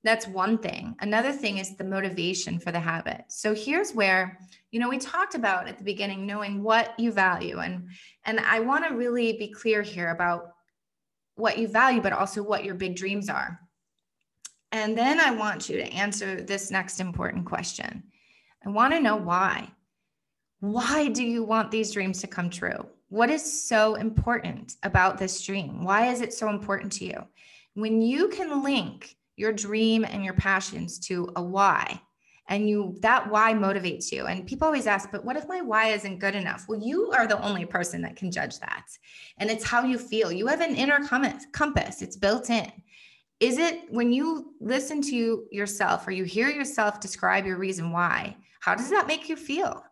That's 0.04 0.28
one 0.28 0.58
thing. 0.58 0.94
Another 1.00 1.32
thing 1.32 1.58
is 1.58 1.74
the 1.74 1.82
motivation 1.82 2.60
for 2.60 2.70
the 2.70 2.78
habit. 2.78 3.24
So 3.26 3.52
here's 3.52 3.92
where 3.92 4.38
you 4.70 4.78
know 4.78 4.88
we 4.88 4.98
talked 4.98 5.34
about 5.34 5.66
at 5.66 5.78
the 5.78 5.84
beginning 5.84 6.24
knowing 6.24 6.62
what 6.62 6.94
you 7.00 7.10
value. 7.10 7.58
And 7.58 7.88
and 8.24 8.38
i 8.38 8.60
want 8.60 8.86
to 8.86 8.94
really 8.94 9.32
be 9.32 9.48
clear 9.48 9.82
here 9.82 10.10
about 10.10 10.52
what 11.36 11.58
you 11.58 11.68
value 11.68 12.00
but 12.00 12.12
also 12.12 12.42
what 12.42 12.64
your 12.64 12.74
big 12.74 12.96
dreams 12.96 13.28
are 13.28 13.60
and 14.72 14.96
then 14.96 15.20
I 15.20 15.30
want 15.30 15.68
you 15.68 15.76
to 15.76 15.92
answer 15.92 16.42
this 16.42 16.70
next 16.70 17.00
important 17.00 17.46
question. 17.46 18.02
I 18.64 18.68
want 18.68 18.92
to 18.92 19.00
know 19.00 19.16
why. 19.16 19.70
Why 20.60 21.08
do 21.08 21.22
you 21.22 21.44
want 21.44 21.70
these 21.70 21.92
dreams 21.92 22.20
to 22.20 22.26
come 22.26 22.50
true? 22.50 22.86
What 23.08 23.30
is 23.30 23.66
so 23.66 23.94
important 23.94 24.74
about 24.82 25.18
this 25.18 25.42
dream? 25.42 25.84
Why 25.84 26.10
is 26.10 26.20
it 26.20 26.34
so 26.34 26.50
important 26.50 26.92
to 26.94 27.04
you? 27.04 27.24
When 27.74 28.02
you 28.02 28.28
can 28.28 28.64
link 28.64 29.16
your 29.36 29.52
dream 29.52 30.04
and 30.04 30.24
your 30.24 30.34
passions 30.34 30.98
to 31.06 31.30
a 31.36 31.42
why, 31.42 32.00
and 32.48 32.68
you 32.68 32.96
that 33.00 33.28
why 33.30 33.52
motivates 33.52 34.12
you. 34.12 34.26
And 34.26 34.46
people 34.46 34.66
always 34.66 34.86
ask 34.86 35.10
but 35.10 35.24
what 35.24 35.36
if 35.36 35.48
my 35.48 35.60
why 35.60 35.88
isn't 35.88 36.18
good 36.18 36.34
enough? 36.34 36.66
Well 36.68 36.80
you 36.80 37.10
are 37.12 37.26
the 37.26 37.42
only 37.42 37.64
person 37.64 38.02
that 38.02 38.16
can 38.16 38.30
judge 38.30 38.58
that. 38.60 38.86
And 39.38 39.50
it's 39.50 39.64
how 39.64 39.84
you 39.84 39.98
feel. 39.98 40.30
You 40.30 40.46
have 40.46 40.60
an 40.60 40.76
inner 40.76 41.00
compass. 41.52 42.02
It's 42.02 42.16
built 42.16 42.50
in. 42.50 42.70
Is 43.40 43.58
it 43.58 43.82
when 43.90 44.12
you 44.12 44.54
listen 44.60 45.02
to 45.02 45.44
yourself 45.50 46.06
or 46.06 46.10
you 46.10 46.24
hear 46.24 46.48
yourself 46.48 47.00
describe 47.00 47.46
your 47.46 47.58
reason 47.58 47.92
why 47.92 48.36
how 48.60 48.74
does 48.74 48.90
that 48.90 49.06
make 49.06 49.28
you 49.28 49.36
feel? 49.36 49.84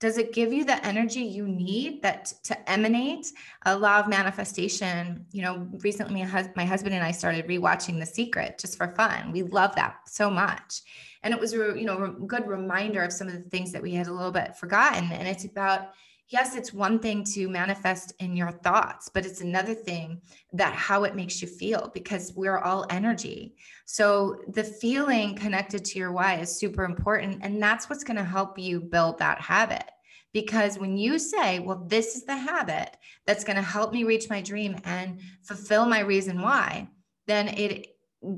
Does 0.00 0.18
it 0.18 0.32
give 0.32 0.52
you 0.52 0.64
the 0.64 0.84
energy 0.84 1.20
you 1.20 1.46
need 1.46 2.02
that 2.02 2.32
to 2.44 2.70
emanate 2.70 3.26
a 3.66 3.76
law 3.76 4.00
of 4.00 4.08
manifestation? 4.08 5.26
You 5.32 5.42
know 5.42 5.68
recently 5.80 6.22
my 6.56 6.64
husband 6.64 6.94
and 6.94 7.04
i 7.04 7.10
started 7.10 7.46
rewatching 7.46 7.98
the 7.98 8.06
secret 8.06 8.58
just 8.58 8.76
for 8.76 8.94
fun. 8.96 9.32
We 9.32 9.42
love 9.42 9.74
that 9.76 9.96
so 10.06 10.28
much 10.28 10.82
and 11.22 11.32
it 11.32 11.40
was 11.40 11.52
a 11.52 11.74
you 11.78 11.84
know 11.84 12.04
a 12.04 12.08
good 12.26 12.46
reminder 12.46 13.02
of 13.02 13.12
some 13.12 13.28
of 13.28 13.34
the 13.34 13.50
things 13.50 13.72
that 13.72 13.82
we 13.82 13.92
had 13.92 14.06
a 14.06 14.12
little 14.12 14.32
bit 14.32 14.56
forgotten 14.56 15.10
and 15.12 15.28
it's 15.28 15.44
about 15.44 15.90
yes, 16.32 16.56
it's 16.56 16.72
one 16.72 16.98
thing 16.98 17.22
to 17.22 17.48
manifest 17.48 18.14
in 18.18 18.34
your 18.34 18.50
thoughts, 18.50 19.10
but 19.12 19.26
it's 19.26 19.42
another 19.42 19.74
thing 19.74 20.20
that 20.54 20.74
how 20.74 21.04
it 21.04 21.14
makes 21.14 21.42
you 21.42 21.48
feel 21.48 21.90
because 21.92 22.32
we're 22.34 22.58
all 22.58 22.86
energy. 22.88 23.54
So 23.84 24.40
the 24.48 24.64
feeling 24.64 25.36
connected 25.36 25.84
to 25.84 25.98
your 25.98 26.10
why 26.10 26.36
is 26.36 26.58
super 26.58 26.84
important. 26.84 27.40
And 27.42 27.62
that's 27.62 27.90
what's 27.90 28.02
going 28.02 28.16
to 28.16 28.24
help 28.24 28.58
you 28.58 28.80
build 28.80 29.18
that 29.18 29.42
habit. 29.42 29.84
Because 30.32 30.78
when 30.78 30.96
you 30.96 31.18
say, 31.18 31.58
well, 31.58 31.84
this 31.86 32.16
is 32.16 32.24
the 32.24 32.36
habit 32.36 32.96
that's 33.26 33.44
going 33.44 33.56
to 33.56 33.62
help 33.62 33.92
me 33.92 34.04
reach 34.04 34.30
my 34.30 34.40
dream 34.40 34.76
and 34.84 35.20
fulfill 35.42 35.84
my 35.84 36.00
reason 36.00 36.40
why, 36.40 36.88
then 37.26 37.48
it 37.48 37.88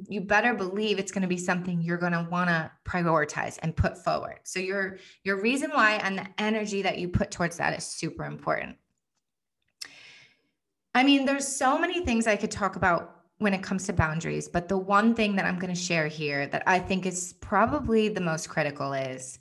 you 0.09 0.20
better 0.20 0.55
believe 0.55 0.99
it's 0.99 1.12
going 1.12 1.23
to 1.23 1.29
be 1.29 1.37
something 1.37 1.81
you're 1.81 1.99
going 1.99 2.12
to 2.12 2.27
want 2.31 2.49
to 2.49 2.70
prioritize 2.85 3.59
and 3.62 3.77
put 3.77 4.03
forward. 4.03 4.40
So 4.44 4.61
your 4.61 4.99
your 5.23 5.40
reason 5.40 5.70
why 5.70 5.94
and 5.94 6.18
the 6.18 6.27
energy 6.38 6.83
that 6.83 6.99
you 6.99 7.09
put 7.09 7.31
towards 7.31 7.57
that 7.59 7.77
is 7.77 7.85
super 7.85 8.25
important. 8.25 8.77
I 10.94 11.03
mean, 11.03 11.27
there's 11.27 11.47
so 11.47 11.79
many 11.79 12.05
things 12.05 12.27
I 12.27 12.37
could 12.37 12.51
talk 12.51 12.77
about 12.77 13.16
when 13.38 13.53
it 13.53 13.62
comes 13.62 13.87
to 13.87 13.92
boundaries, 13.92 14.49
but 14.49 14.68
the 14.68 14.79
one 14.79 15.14
thing 15.14 15.35
that 15.37 15.44
I'm 15.44 15.59
going 15.59 15.75
to 15.75 15.81
share 15.81 16.07
here 16.07 16.47
that 16.47 16.62
I 16.66 16.79
think 16.79 17.05
is 17.05 17.35
probably 17.40 18.09
the 18.09 18.20
most 18.20 18.49
critical 18.49 18.92
is 18.92 19.40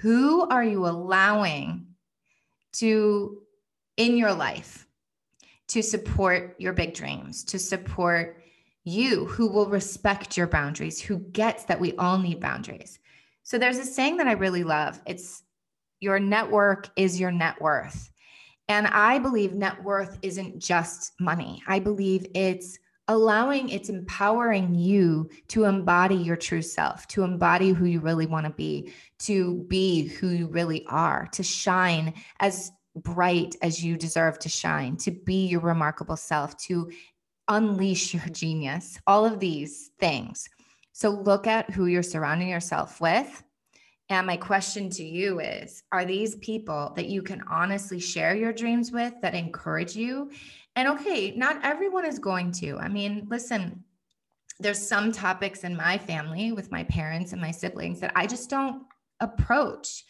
who 0.00 0.48
are 0.48 0.64
you 0.64 0.86
allowing 0.86 1.86
to 2.74 3.42
in 3.96 4.16
your 4.16 4.32
life 4.32 4.86
to 5.68 5.82
support 5.82 6.56
your 6.58 6.72
big 6.72 6.94
dreams, 6.94 7.44
to 7.44 7.58
support 7.58 8.42
you 8.86 9.26
who 9.26 9.48
will 9.48 9.66
respect 9.66 10.36
your 10.36 10.46
boundaries, 10.46 11.00
who 11.00 11.18
gets 11.18 11.64
that 11.64 11.80
we 11.80 11.92
all 11.96 12.18
need 12.18 12.40
boundaries. 12.40 13.00
So 13.42 13.58
there's 13.58 13.78
a 13.78 13.84
saying 13.84 14.16
that 14.18 14.28
I 14.28 14.32
really 14.32 14.62
love. 14.62 15.00
It's 15.06 15.42
your 16.00 16.20
network 16.20 16.88
is 16.96 17.18
your 17.18 17.32
net 17.32 17.60
worth. 17.60 18.10
And 18.68 18.86
I 18.86 19.18
believe 19.18 19.54
net 19.54 19.82
worth 19.82 20.18
isn't 20.22 20.60
just 20.60 21.12
money. 21.18 21.62
I 21.66 21.80
believe 21.80 22.26
it's 22.34 22.78
allowing, 23.08 23.70
it's 23.70 23.88
empowering 23.88 24.74
you 24.74 25.30
to 25.48 25.64
embody 25.64 26.16
your 26.16 26.36
true 26.36 26.62
self, 26.62 27.08
to 27.08 27.24
embody 27.24 27.70
who 27.70 27.86
you 27.86 27.98
really 27.98 28.26
want 28.26 28.46
to 28.46 28.52
be, 28.52 28.92
to 29.20 29.64
be 29.68 30.06
who 30.06 30.28
you 30.28 30.46
really 30.46 30.86
are, 30.86 31.28
to 31.32 31.42
shine 31.42 32.14
as 32.38 32.70
bright 32.96 33.56
as 33.62 33.84
you 33.84 33.96
deserve 33.96 34.38
to 34.38 34.48
shine, 34.48 34.96
to 34.96 35.10
be 35.10 35.46
your 35.46 35.60
remarkable 35.60 36.16
self, 36.16 36.56
to 36.56 36.90
unleash 37.48 38.14
your 38.14 38.26
genius, 38.30 38.98
all 39.06 39.24
of 39.24 39.40
these 39.40 39.90
things. 39.98 40.48
So 40.92 41.10
look 41.10 41.46
at 41.46 41.70
who 41.70 41.86
you're 41.86 42.02
surrounding 42.02 42.48
yourself 42.48 43.00
with. 43.00 43.42
And 44.08 44.26
my 44.26 44.36
question 44.36 44.88
to 44.90 45.04
you 45.04 45.40
is 45.40 45.82
Are 45.92 46.04
these 46.04 46.36
people 46.36 46.92
that 46.96 47.08
you 47.08 47.22
can 47.22 47.42
honestly 47.50 47.98
share 47.98 48.34
your 48.34 48.52
dreams 48.52 48.92
with 48.92 49.14
that 49.22 49.34
encourage 49.34 49.96
you? 49.96 50.30
And 50.76 50.88
okay, 50.88 51.32
not 51.32 51.64
everyone 51.64 52.04
is 52.04 52.18
going 52.18 52.52
to. 52.52 52.78
I 52.78 52.88
mean, 52.88 53.26
listen, 53.30 53.84
there's 54.58 54.86
some 54.86 55.12
topics 55.12 55.64
in 55.64 55.76
my 55.76 55.98
family 55.98 56.52
with 56.52 56.70
my 56.70 56.84
parents 56.84 57.32
and 57.32 57.40
my 57.40 57.50
siblings 57.50 58.00
that 58.00 58.12
I 58.14 58.26
just 58.26 58.48
don't 58.48 58.82
approach 59.20 60.04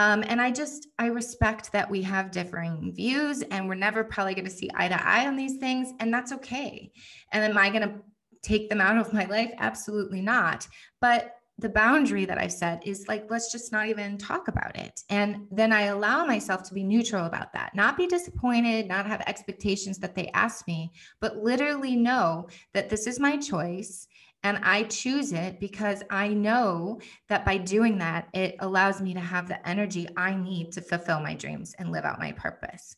um, 0.00 0.24
and 0.26 0.40
I 0.40 0.50
just, 0.50 0.88
I 0.98 1.08
respect 1.08 1.72
that 1.72 1.90
we 1.90 2.00
have 2.00 2.30
differing 2.30 2.90
views 2.94 3.42
and 3.42 3.68
we're 3.68 3.74
never 3.74 4.02
probably 4.02 4.32
going 4.32 4.46
to 4.46 4.50
see 4.50 4.70
eye 4.74 4.88
to 4.88 5.06
eye 5.06 5.26
on 5.26 5.36
these 5.36 5.58
things. 5.58 5.92
And 6.00 6.12
that's 6.12 6.32
okay. 6.32 6.90
And 7.32 7.44
am 7.44 7.58
I 7.58 7.68
going 7.68 7.82
to 7.82 8.00
take 8.40 8.70
them 8.70 8.80
out 8.80 8.96
of 8.96 9.12
my 9.12 9.26
life? 9.26 9.52
Absolutely 9.58 10.22
not. 10.22 10.66
But 11.02 11.34
the 11.58 11.68
boundary 11.68 12.24
that 12.24 12.38
I've 12.38 12.50
set 12.50 12.86
is 12.86 13.08
like, 13.08 13.26
let's 13.28 13.52
just 13.52 13.72
not 13.72 13.88
even 13.88 14.16
talk 14.16 14.48
about 14.48 14.74
it. 14.74 15.02
And 15.10 15.46
then 15.50 15.70
I 15.70 15.82
allow 15.82 16.24
myself 16.24 16.62
to 16.62 16.74
be 16.74 16.82
neutral 16.82 17.26
about 17.26 17.52
that, 17.52 17.74
not 17.74 17.98
be 17.98 18.06
disappointed, 18.06 18.88
not 18.88 19.04
have 19.04 19.20
expectations 19.26 19.98
that 19.98 20.14
they 20.14 20.28
ask 20.28 20.66
me, 20.66 20.92
but 21.20 21.36
literally 21.36 21.94
know 21.94 22.48
that 22.72 22.88
this 22.88 23.06
is 23.06 23.20
my 23.20 23.36
choice 23.36 24.08
and 24.42 24.58
I 24.62 24.84
choose 24.84 25.32
it 25.32 25.60
because 25.60 26.02
I 26.08 26.28
know 26.28 27.00
that 27.28 27.44
by 27.44 27.58
doing 27.58 27.98
that, 27.98 28.28
it 28.32 28.56
allows 28.60 29.00
me 29.00 29.12
to 29.14 29.20
have 29.20 29.48
the 29.48 29.66
energy 29.68 30.08
I 30.16 30.34
need 30.34 30.72
to 30.72 30.80
fulfill 30.80 31.20
my 31.20 31.34
dreams 31.34 31.74
and 31.78 31.92
live 31.92 32.04
out 32.04 32.18
my 32.18 32.32
purpose. 32.32 32.96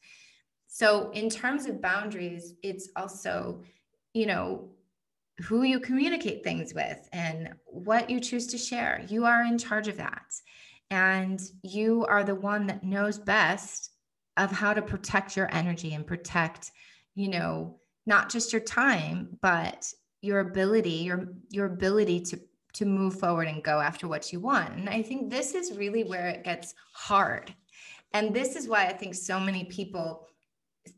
So, 0.68 1.10
in 1.10 1.28
terms 1.28 1.66
of 1.66 1.82
boundaries, 1.82 2.54
it's 2.62 2.88
also, 2.96 3.62
you 4.14 4.26
know, 4.26 4.70
who 5.40 5.64
you 5.64 5.80
communicate 5.80 6.44
things 6.44 6.74
with 6.74 7.08
and 7.12 7.54
what 7.66 8.08
you 8.08 8.20
choose 8.20 8.46
to 8.48 8.58
share. 8.58 9.04
You 9.08 9.24
are 9.24 9.44
in 9.44 9.58
charge 9.58 9.88
of 9.88 9.96
that. 9.96 10.32
And 10.90 11.40
you 11.62 12.04
are 12.06 12.22
the 12.22 12.34
one 12.34 12.66
that 12.68 12.84
knows 12.84 13.18
best 13.18 13.90
of 14.36 14.50
how 14.50 14.74
to 14.74 14.82
protect 14.82 15.36
your 15.36 15.52
energy 15.54 15.94
and 15.94 16.06
protect, 16.06 16.70
you 17.14 17.28
know, 17.28 17.80
not 18.06 18.30
just 18.30 18.52
your 18.52 18.60
time, 18.60 19.38
but 19.40 19.92
your 20.22 20.40
ability 20.40 20.90
your 20.90 21.28
your 21.50 21.66
ability 21.66 22.20
to 22.20 22.40
to 22.72 22.86
move 22.86 23.18
forward 23.20 23.48
and 23.48 23.62
go 23.62 23.80
after 23.80 24.08
what 24.08 24.32
you 24.32 24.40
want. 24.40 24.74
And 24.74 24.88
i 24.88 25.02
think 25.02 25.28
this 25.28 25.54
is 25.54 25.76
really 25.76 26.04
where 26.04 26.28
it 26.28 26.44
gets 26.44 26.74
hard. 26.94 27.54
And 28.14 28.34
this 28.34 28.56
is 28.56 28.68
why 28.68 28.86
i 28.86 28.92
think 28.92 29.14
so 29.14 29.38
many 29.38 29.64
people 29.64 30.26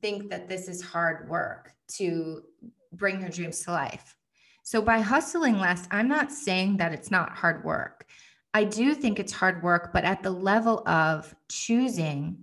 think 0.01 0.31
that 0.31 0.49
this 0.49 0.69
is 0.69 0.81
hard 0.81 1.29
work 1.29 1.73
to 1.97 2.43
bring 2.93 3.21
your 3.21 3.29
dreams 3.29 3.65
to 3.65 3.73
life. 3.73 4.17
So 4.63 4.81
by 4.81 5.01
hustling 5.01 5.59
less 5.59 5.89
i'm 5.91 6.09
not 6.09 6.31
saying 6.31 6.77
that 6.77 6.93
it's 6.93 7.11
not 7.11 7.31
hard 7.31 7.65
work. 7.65 8.07
I 8.53 8.63
do 8.63 8.95
think 8.95 9.19
it's 9.19 9.33
hard 9.33 9.63
work 9.63 9.93
but 9.93 10.05
at 10.05 10.23
the 10.23 10.31
level 10.31 10.87
of 10.87 11.35
choosing 11.49 12.37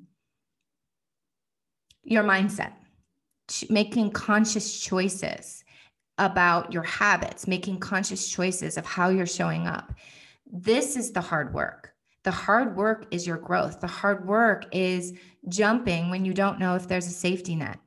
your 2.04 2.24
mindset 2.24 2.74
making 3.70 4.12
conscious 4.12 4.80
choices 4.80 5.64
about 6.18 6.72
your 6.72 6.84
habits, 6.84 7.48
making 7.48 7.80
conscious 7.80 8.30
choices 8.30 8.78
of 8.78 8.86
how 8.86 9.10
you're 9.10 9.26
showing 9.26 9.68
up. 9.68 9.94
This 10.52 10.96
is 10.96 11.12
the 11.12 11.22
hard 11.22 11.54
work. 11.54 11.94
The 12.24 12.32
hard 12.32 12.76
work 12.76 13.08
is 13.12 13.26
your 13.26 13.38
growth. 13.38 13.82
The 13.82 13.88
hard 13.88 14.28
work 14.28 14.66
is 14.72 15.14
jumping 15.50 16.10
when 16.10 16.24
you 16.24 16.34
don't 16.34 16.60
know 16.60 16.76
if 16.76 16.88
there's 16.88 17.08
a 17.08 17.12
safety 17.12 17.56
net. 17.56 17.80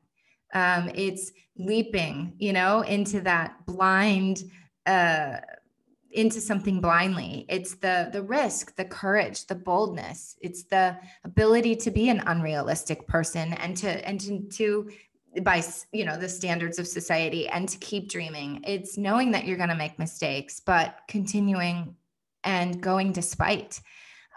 Um, 0.53 0.89
it's 0.93 1.31
leaping, 1.57 2.33
you 2.37 2.53
know, 2.53 2.81
into 2.81 3.21
that 3.21 3.65
blind, 3.65 4.43
uh, 4.85 5.37
into 6.11 6.41
something 6.41 6.81
blindly. 6.81 7.45
It's 7.49 7.75
the 7.75 8.09
the 8.11 8.23
risk, 8.23 8.75
the 8.75 8.85
courage, 8.85 9.47
the 9.47 9.55
boldness. 9.55 10.37
It's 10.41 10.63
the 10.63 10.97
ability 11.23 11.75
to 11.77 11.91
be 11.91 12.09
an 12.09 12.21
unrealistic 12.25 13.07
person 13.07 13.53
and 13.53 13.75
to 13.77 14.07
and 14.07 14.19
to, 14.21 14.39
to 14.57 14.89
by 15.43 15.63
you 15.91 16.05
know 16.05 16.17
the 16.17 16.29
standards 16.29 16.79
of 16.79 16.87
society 16.87 17.47
and 17.49 17.67
to 17.67 17.77
keep 17.79 18.09
dreaming 18.09 18.61
it's 18.65 18.97
knowing 18.97 19.31
that 19.31 19.45
you're 19.45 19.57
going 19.57 19.69
to 19.69 19.75
make 19.75 19.99
mistakes 19.99 20.59
but 20.59 20.99
continuing 21.07 21.95
and 22.45 22.81
going 22.81 23.11
despite. 23.11 23.81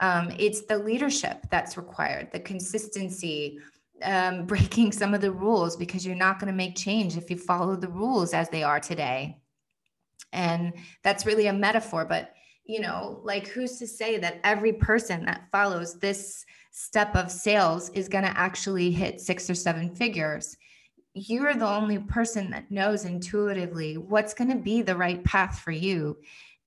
Um, 0.00 0.32
it's 0.38 0.62
the 0.62 0.78
leadership 0.78 1.46
that's 1.50 1.76
required, 1.76 2.32
the 2.32 2.40
consistency, 2.40 3.58
um, 4.02 4.46
breaking 4.46 4.92
some 4.92 5.14
of 5.14 5.20
the 5.20 5.30
rules 5.30 5.76
because 5.76 6.04
you're 6.04 6.16
not 6.16 6.40
going 6.40 6.50
to 6.50 6.56
make 6.56 6.76
change 6.76 7.16
if 7.16 7.30
you 7.30 7.36
follow 7.36 7.76
the 7.76 7.88
rules 7.88 8.34
as 8.34 8.48
they 8.48 8.62
are 8.62 8.80
today. 8.80 9.38
And 10.32 10.72
that's 11.04 11.26
really 11.26 11.46
a 11.46 11.52
metaphor, 11.52 12.04
but 12.04 12.34
you 12.64 12.80
know, 12.80 13.20
like 13.24 13.48
who's 13.48 13.78
to 13.78 13.86
say 13.86 14.18
that 14.18 14.40
every 14.44 14.74
person 14.74 15.24
that 15.24 15.48
follows 15.50 15.94
this 15.94 16.44
step 16.70 17.16
of 17.16 17.30
sales 17.30 17.88
is 17.90 18.08
going 18.08 18.24
to 18.24 18.38
actually 18.38 18.90
hit 18.90 19.22
six 19.22 19.48
or 19.48 19.54
seven 19.54 19.94
figures? 19.94 20.54
You're 21.26 21.54
the 21.54 21.66
only 21.66 21.98
person 21.98 22.50
that 22.50 22.70
knows 22.70 23.04
intuitively 23.04 23.96
what's 23.96 24.34
going 24.34 24.50
to 24.50 24.56
be 24.56 24.82
the 24.82 24.96
right 24.96 25.22
path 25.24 25.58
for 25.58 25.72
you. 25.72 26.16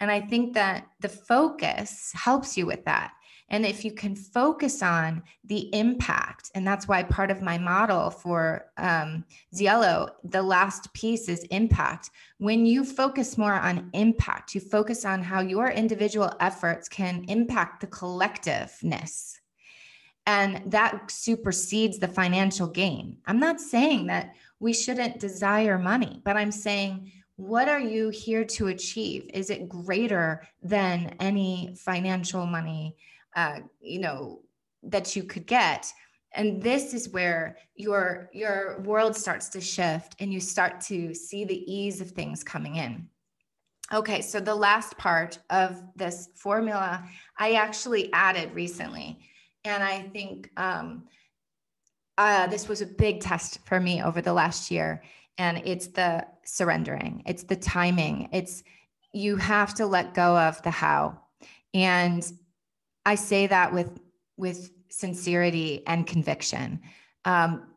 And 0.02 0.12
I 0.12 0.20
think 0.20 0.54
that 0.56 0.88
the 1.00 1.10
focus 1.10 2.12
helps 2.14 2.58
you 2.58 2.66
with 2.66 2.84
that. 2.86 3.14
And 3.50 3.66
if 3.66 3.86
you 3.86 3.92
can 3.92 4.16
focus 4.16 4.82
on 4.82 5.24
the 5.46 5.74
impact, 5.76 6.52
and 6.56 6.66
that's 6.66 6.88
why 6.88 7.04
part 7.04 7.32
of 7.32 7.42
my 7.42 7.58
model 7.58 8.10
for 8.10 8.66
um, 8.78 9.26
the 9.52 10.42
last 10.42 10.94
piece 10.94 11.30
is 11.30 11.44
impact. 11.52 12.10
When 12.38 12.66
you 12.66 12.84
focus 12.84 13.38
more 13.38 13.54
on 13.54 13.90
impact, 13.94 14.56
you 14.56 14.62
focus 14.62 15.06
on 15.06 15.22
how 15.22 15.42
your 15.42 15.70
individual 15.70 16.34
efforts 16.40 16.88
can 16.88 17.26
impact 17.28 17.82
the 17.82 17.88
collectiveness. 17.88 19.41
And 20.32 20.72
that 20.72 21.12
supersedes 21.12 22.00
the 22.00 22.08
financial 22.08 22.68
gain. 22.68 23.18
I'm 23.26 23.40
not 23.40 23.60
saying 23.60 24.08
that 24.08 24.36
we 24.60 24.74
shouldn't 24.74 25.20
desire 25.20 25.78
money, 25.78 26.22
but 26.24 26.38
I'm 26.38 26.52
saying, 26.52 27.12
what 27.36 27.68
are 27.68 27.80
you 27.80 28.10
here 28.10 28.46
to 28.46 28.68
achieve? 28.68 29.30
Is 29.34 29.50
it 29.50 29.68
greater 29.68 30.48
than 30.62 31.16
any 31.20 31.76
financial 31.78 32.46
money? 32.46 32.96
uh, 33.36 33.60
you 33.80 34.00
know 34.00 34.42
that 34.84 35.16
you 35.16 35.24
could 35.24 35.46
get 35.46 35.92
and 36.34 36.62
this 36.62 36.94
is 36.94 37.10
where 37.10 37.58
your 37.76 38.30
your 38.34 38.82
world 38.82 39.16
starts 39.16 39.50
to 39.50 39.62
shift 39.62 40.16
and 40.20 40.34
you 40.34 40.40
start 40.40 40.82
to 40.82 41.14
see 41.14 41.46
the 41.46 41.72
ease 41.72 42.02
of 42.02 42.12
things 42.12 42.44
coming 42.44 42.78
in 42.78 43.08
okay 43.94 44.22
so 44.22 44.40
the 44.40 44.54
last 44.54 44.98
part 44.98 45.38
of 45.50 45.82
this 45.96 46.30
formula 46.36 47.04
i 47.38 47.54
actually 47.54 48.12
added 48.12 48.54
recently 48.56 49.20
and 49.66 49.84
i 49.84 50.02
think 50.02 50.50
um, 50.58 51.04
uh, 52.18 52.46
this 52.48 52.68
was 52.68 52.82
a 52.82 52.86
big 52.86 53.20
test 53.20 53.60
for 53.66 53.80
me 53.80 54.04
over 54.04 54.22
the 54.22 54.34
last 54.34 54.70
year 54.70 55.02
and 55.38 55.62
it's 55.66 55.88
the 55.88 56.26
surrendering 56.44 57.24
it's 57.26 57.44
the 57.44 57.56
timing 57.56 58.30
it's 58.32 58.64
you 59.14 59.36
have 59.36 59.74
to 59.74 59.86
let 59.86 60.14
go 60.14 60.38
of 60.38 60.62
the 60.64 60.72
how 60.72 61.18
and 61.74 62.32
I 63.06 63.16
say 63.16 63.48
that 63.48 63.74
with 63.74 64.00
with 64.38 64.72
sincerity 64.90 65.84
and 65.88 66.06
conviction. 66.06 66.82
Um, 67.26 67.68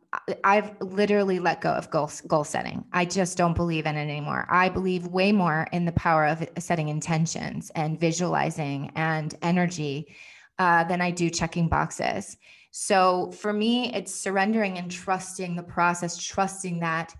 I've 0.44 0.80
literally 0.80 1.40
let 1.40 1.60
go 1.60 1.72
of 1.72 1.90
goal, 1.90 2.10
goal 2.28 2.44
setting. 2.44 2.84
I 2.92 3.04
just 3.04 3.36
don't 3.36 3.54
believe 3.54 3.84
in 3.84 3.96
it 3.96 4.02
anymore. 4.02 4.46
I 4.48 4.68
believe 4.68 5.08
way 5.08 5.32
more 5.32 5.66
in 5.72 5.84
the 5.84 5.92
power 5.92 6.26
of 6.26 6.48
setting 6.58 6.88
intentions 6.88 7.70
and 7.74 7.98
visualizing 7.98 8.92
and 8.94 9.34
energy 9.42 10.14
uh, 10.58 10.84
than 10.84 11.00
I 11.00 11.10
do 11.10 11.30
checking 11.30 11.68
boxes. 11.68 12.36
So 12.70 13.30
for 13.32 13.52
me, 13.52 13.92
it's 13.94 14.14
surrendering 14.14 14.78
and 14.78 14.90
trusting 14.90 15.56
the 15.56 15.62
process, 15.62 16.16
trusting 16.16 16.80
that 16.80 17.14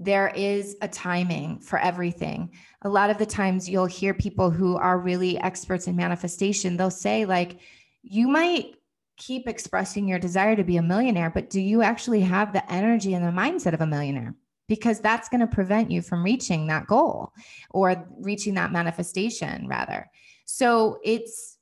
there 0.00 0.28
is 0.28 0.76
a 0.80 0.88
timing 0.88 1.60
for 1.60 1.78
everything. 1.78 2.52
A 2.82 2.88
lot 2.88 3.10
of 3.10 3.18
the 3.18 3.26
times 3.26 3.68
you'll 3.68 3.86
hear 3.86 4.14
people 4.14 4.50
who 4.50 4.76
are 4.76 4.98
really 4.98 5.36
experts 5.38 5.88
in 5.88 5.96
manifestation, 5.96 6.76
they'll 6.76 6.90
say, 6.90 7.24
like, 7.24 7.58
you 8.02 8.28
might 8.28 8.76
keep 9.16 9.48
expressing 9.48 10.06
your 10.06 10.20
desire 10.20 10.54
to 10.54 10.62
be 10.62 10.76
a 10.76 10.82
millionaire, 10.82 11.30
but 11.30 11.50
do 11.50 11.60
you 11.60 11.82
actually 11.82 12.20
have 12.20 12.52
the 12.52 12.72
energy 12.72 13.14
and 13.14 13.24
the 13.24 13.30
mindset 13.30 13.74
of 13.74 13.80
a 13.80 13.86
millionaire? 13.86 14.34
Because 14.68 15.00
that's 15.00 15.28
going 15.28 15.40
to 15.40 15.48
prevent 15.48 15.90
you 15.90 16.02
from 16.02 16.22
reaching 16.22 16.68
that 16.68 16.86
goal 16.86 17.32
or 17.70 18.06
reaching 18.20 18.54
that 18.54 18.70
manifestation, 18.70 19.66
rather. 19.66 20.08
So 20.44 21.00
it's, 21.02 21.57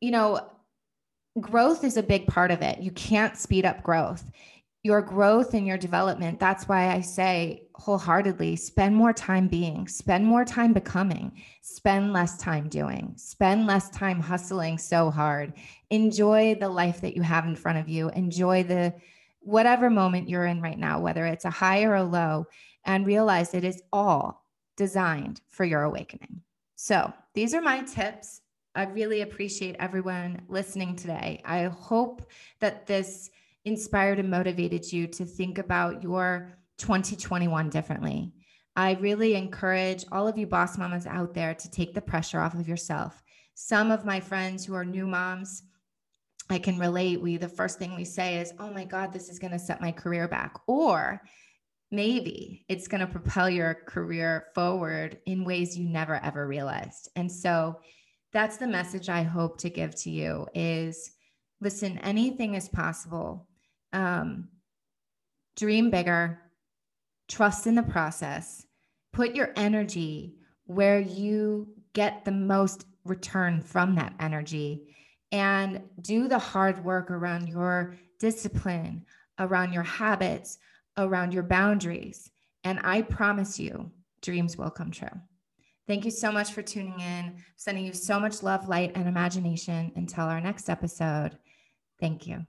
you 0.00 0.10
know, 0.10 0.40
growth 1.40 1.84
is 1.84 1.96
a 1.96 2.02
big 2.02 2.26
part 2.26 2.50
of 2.50 2.62
it. 2.62 2.80
You 2.80 2.90
can't 2.90 3.36
speed 3.36 3.64
up 3.64 3.82
growth 3.82 4.30
your 4.86 5.02
growth 5.02 5.52
and 5.52 5.66
your 5.66 5.76
development. 5.76 6.38
That's 6.38 6.68
why 6.68 6.94
I 6.94 7.00
say 7.00 7.64
wholeheartedly 7.74 8.54
spend 8.54 8.94
more 8.94 9.12
time 9.12 9.48
being, 9.48 9.88
spend 9.88 10.24
more 10.24 10.44
time 10.44 10.72
becoming, 10.72 11.32
spend 11.60 12.12
less 12.12 12.38
time 12.38 12.68
doing, 12.68 13.12
spend 13.16 13.66
less 13.66 13.90
time 13.90 14.20
hustling 14.20 14.78
so 14.78 15.10
hard. 15.10 15.54
Enjoy 15.90 16.54
the 16.54 16.68
life 16.68 17.00
that 17.00 17.16
you 17.16 17.22
have 17.22 17.46
in 17.46 17.56
front 17.56 17.78
of 17.78 17.88
you. 17.88 18.10
Enjoy 18.10 18.62
the 18.62 18.94
whatever 19.40 19.90
moment 19.90 20.28
you're 20.28 20.46
in 20.46 20.62
right 20.62 20.78
now, 20.78 21.00
whether 21.00 21.26
it's 21.26 21.44
a 21.44 21.50
high 21.50 21.82
or 21.82 21.96
a 21.96 22.04
low, 22.04 22.46
and 22.84 23.04
realize 23.04 23.54
it 23.54 23.64
is 23.64 23.82
all 23.92 24.44
designed 24.76 25.40
for 25.48 25.64
your 25.64 25.82
awakening. 25.82 26.42
So, 26.76 27.12
these 27.34 27.54
are 27.54 27.60
my 27.60 27.82
tips. 27.82 28.40
I 28.76 28.84
really 28.84 29.22
appreciate 29.22 29.76
everyone 29.78 30.42
listening 30.48 30.96
today. 30.96 31.40
I 31.46 31.64
hope 31.64 32.30
that 32.60 32.86
this 32.86 33.30
inspired 33.64 34.18
and 34.18 34.30
motivated 34.30 34.92
you 34.92 35.06
to 35.06 35.24
think 35.24 35.56
about 35.56 36.02
your 36.02 36.52
2021 36.76 37.70
differently. 37.70 38.34
I 38.76 38.92
really 39.00 39.34
encourage 39.34 40.04
all 40.12 40.28
of 40.28 40.36
you 40.36 40.46
boss 40.46 40.76
mamas 40.76 41.06
out 41.06 41.32
there 41.32 41.54
to 41.54 41.70
take 41.70 41.94
the 41.94 42.02
pressure 42.02 42.38
off 42.38 42.52
of 42.52 42.68
yourself. 42.68 43.22
Some 43.54 43.90
of 43.90 44.04
my 44.04 44.20
friends 44.20 44.66
who 44.66 44.74
are 44.74 44.84
new 44.84 45.06
moms, 45.06 45.62
I 46.50 46.58
can 46.58 46.78
relate. 46.78 47.22
We, 47.22 47.38
the 47.38 47.48
first 47.48 47.78
thing 47.78 47.96
we 47.96 48.04
say 48.04 48.36
is, 48.36 48.52
Oh 48.58 48.70
my 48.70 48.84
God, 48.84 49.10
this 49.10 49.30
is 49.30 49.38
going 49.38 49.52
to 49.52 49.58
set 49.58 49.80
my 49.80 49.90
career 49.90 50.28
back. 50.28 50.54
Or 50.66 51.22
maybe 51.90 52.66
it's 52.68 52.88
going 52.88 53.00
to 53.00 53.06
propel 53.06 53.48
your 53.48 53.72
career 53.72 54.48
forward 54.54 55.18
in 55.24 55.46
ways 55.46 55.78
you 55.78 55.88
never 55.88 56.16
ever 56.22 56.46
realized. 56.46 57.08
And 57.16 57.32
so 57.32 57.80
that's 58.32 58.56
the 58.56 58.66
message 58.66 59.08
I 59.08 59.22
hope 59.22 59.58
to 59.58 59.70
give 59.70 59.94
to 59.96 60.10
you 60.10 60.46
is 60.54 61.12
listen, 61.60 61.98
anything 61.98 62.54
is 62.54 62.68
possible 62.68 63.46
um, 63.92 64.48
dream 65.56 65.90
bigger, 65.90 66.38
trust 67.28 67.66
in 67.66 67.74
the 67.74 67.82
process, 67.82 68.66
put 69.12 69.34
your 69.34 69.52
energy 69.56 70.34
where 70.66 71.00
you 71.00 71.68
get 71.94 72.24
the 72.24 72.32
most 72.32 72.84
return 73.04 73.60
from 73.60 73.94
that 73.94 74.12
energy, 74.20 74.94
and 75.32 75.82
do 76.00 76.28
the 76.28 76.38
hard 76.38 76.84
work 76.84 77.10
around 77.10 77.48
your 77.48 77.96
discipline, 78.18 79.04
around 79.38 79.72
your 79.72 79.82
habits, 79.82 80.58
around 80.98 81.32
your 81.32 81.42
boundaries. 81.42 82.30
And 82.64 82.80
I 82.82 83.02
promise 83.02 83.58
you, 83.58 83.90
dreams 84.22 84.56
will 84.56 84.70
come 84.70 84.90
true. 84.90 85.08
Thank 85.86 86.04
you 86.04 86.10
so 86.10 86.32
much 86.32 86.52
for 86.52 86.62
tuning 86.62 86.98
in. 87.00 87.36
sending 87.56 87.84
you 87.84 87.92
so 87.92 88.18
much 88.18 88.42
love, 88.42 88.68
light, 88.68 88.92
and 88.94 89.06
imagination. 89.06 89.92
Until 89.94 90.24
our 90.24 90.40
next 90.40 90.68
episode, 90.68 91.38
thank 92.00 92.26
you. 92.26 92.46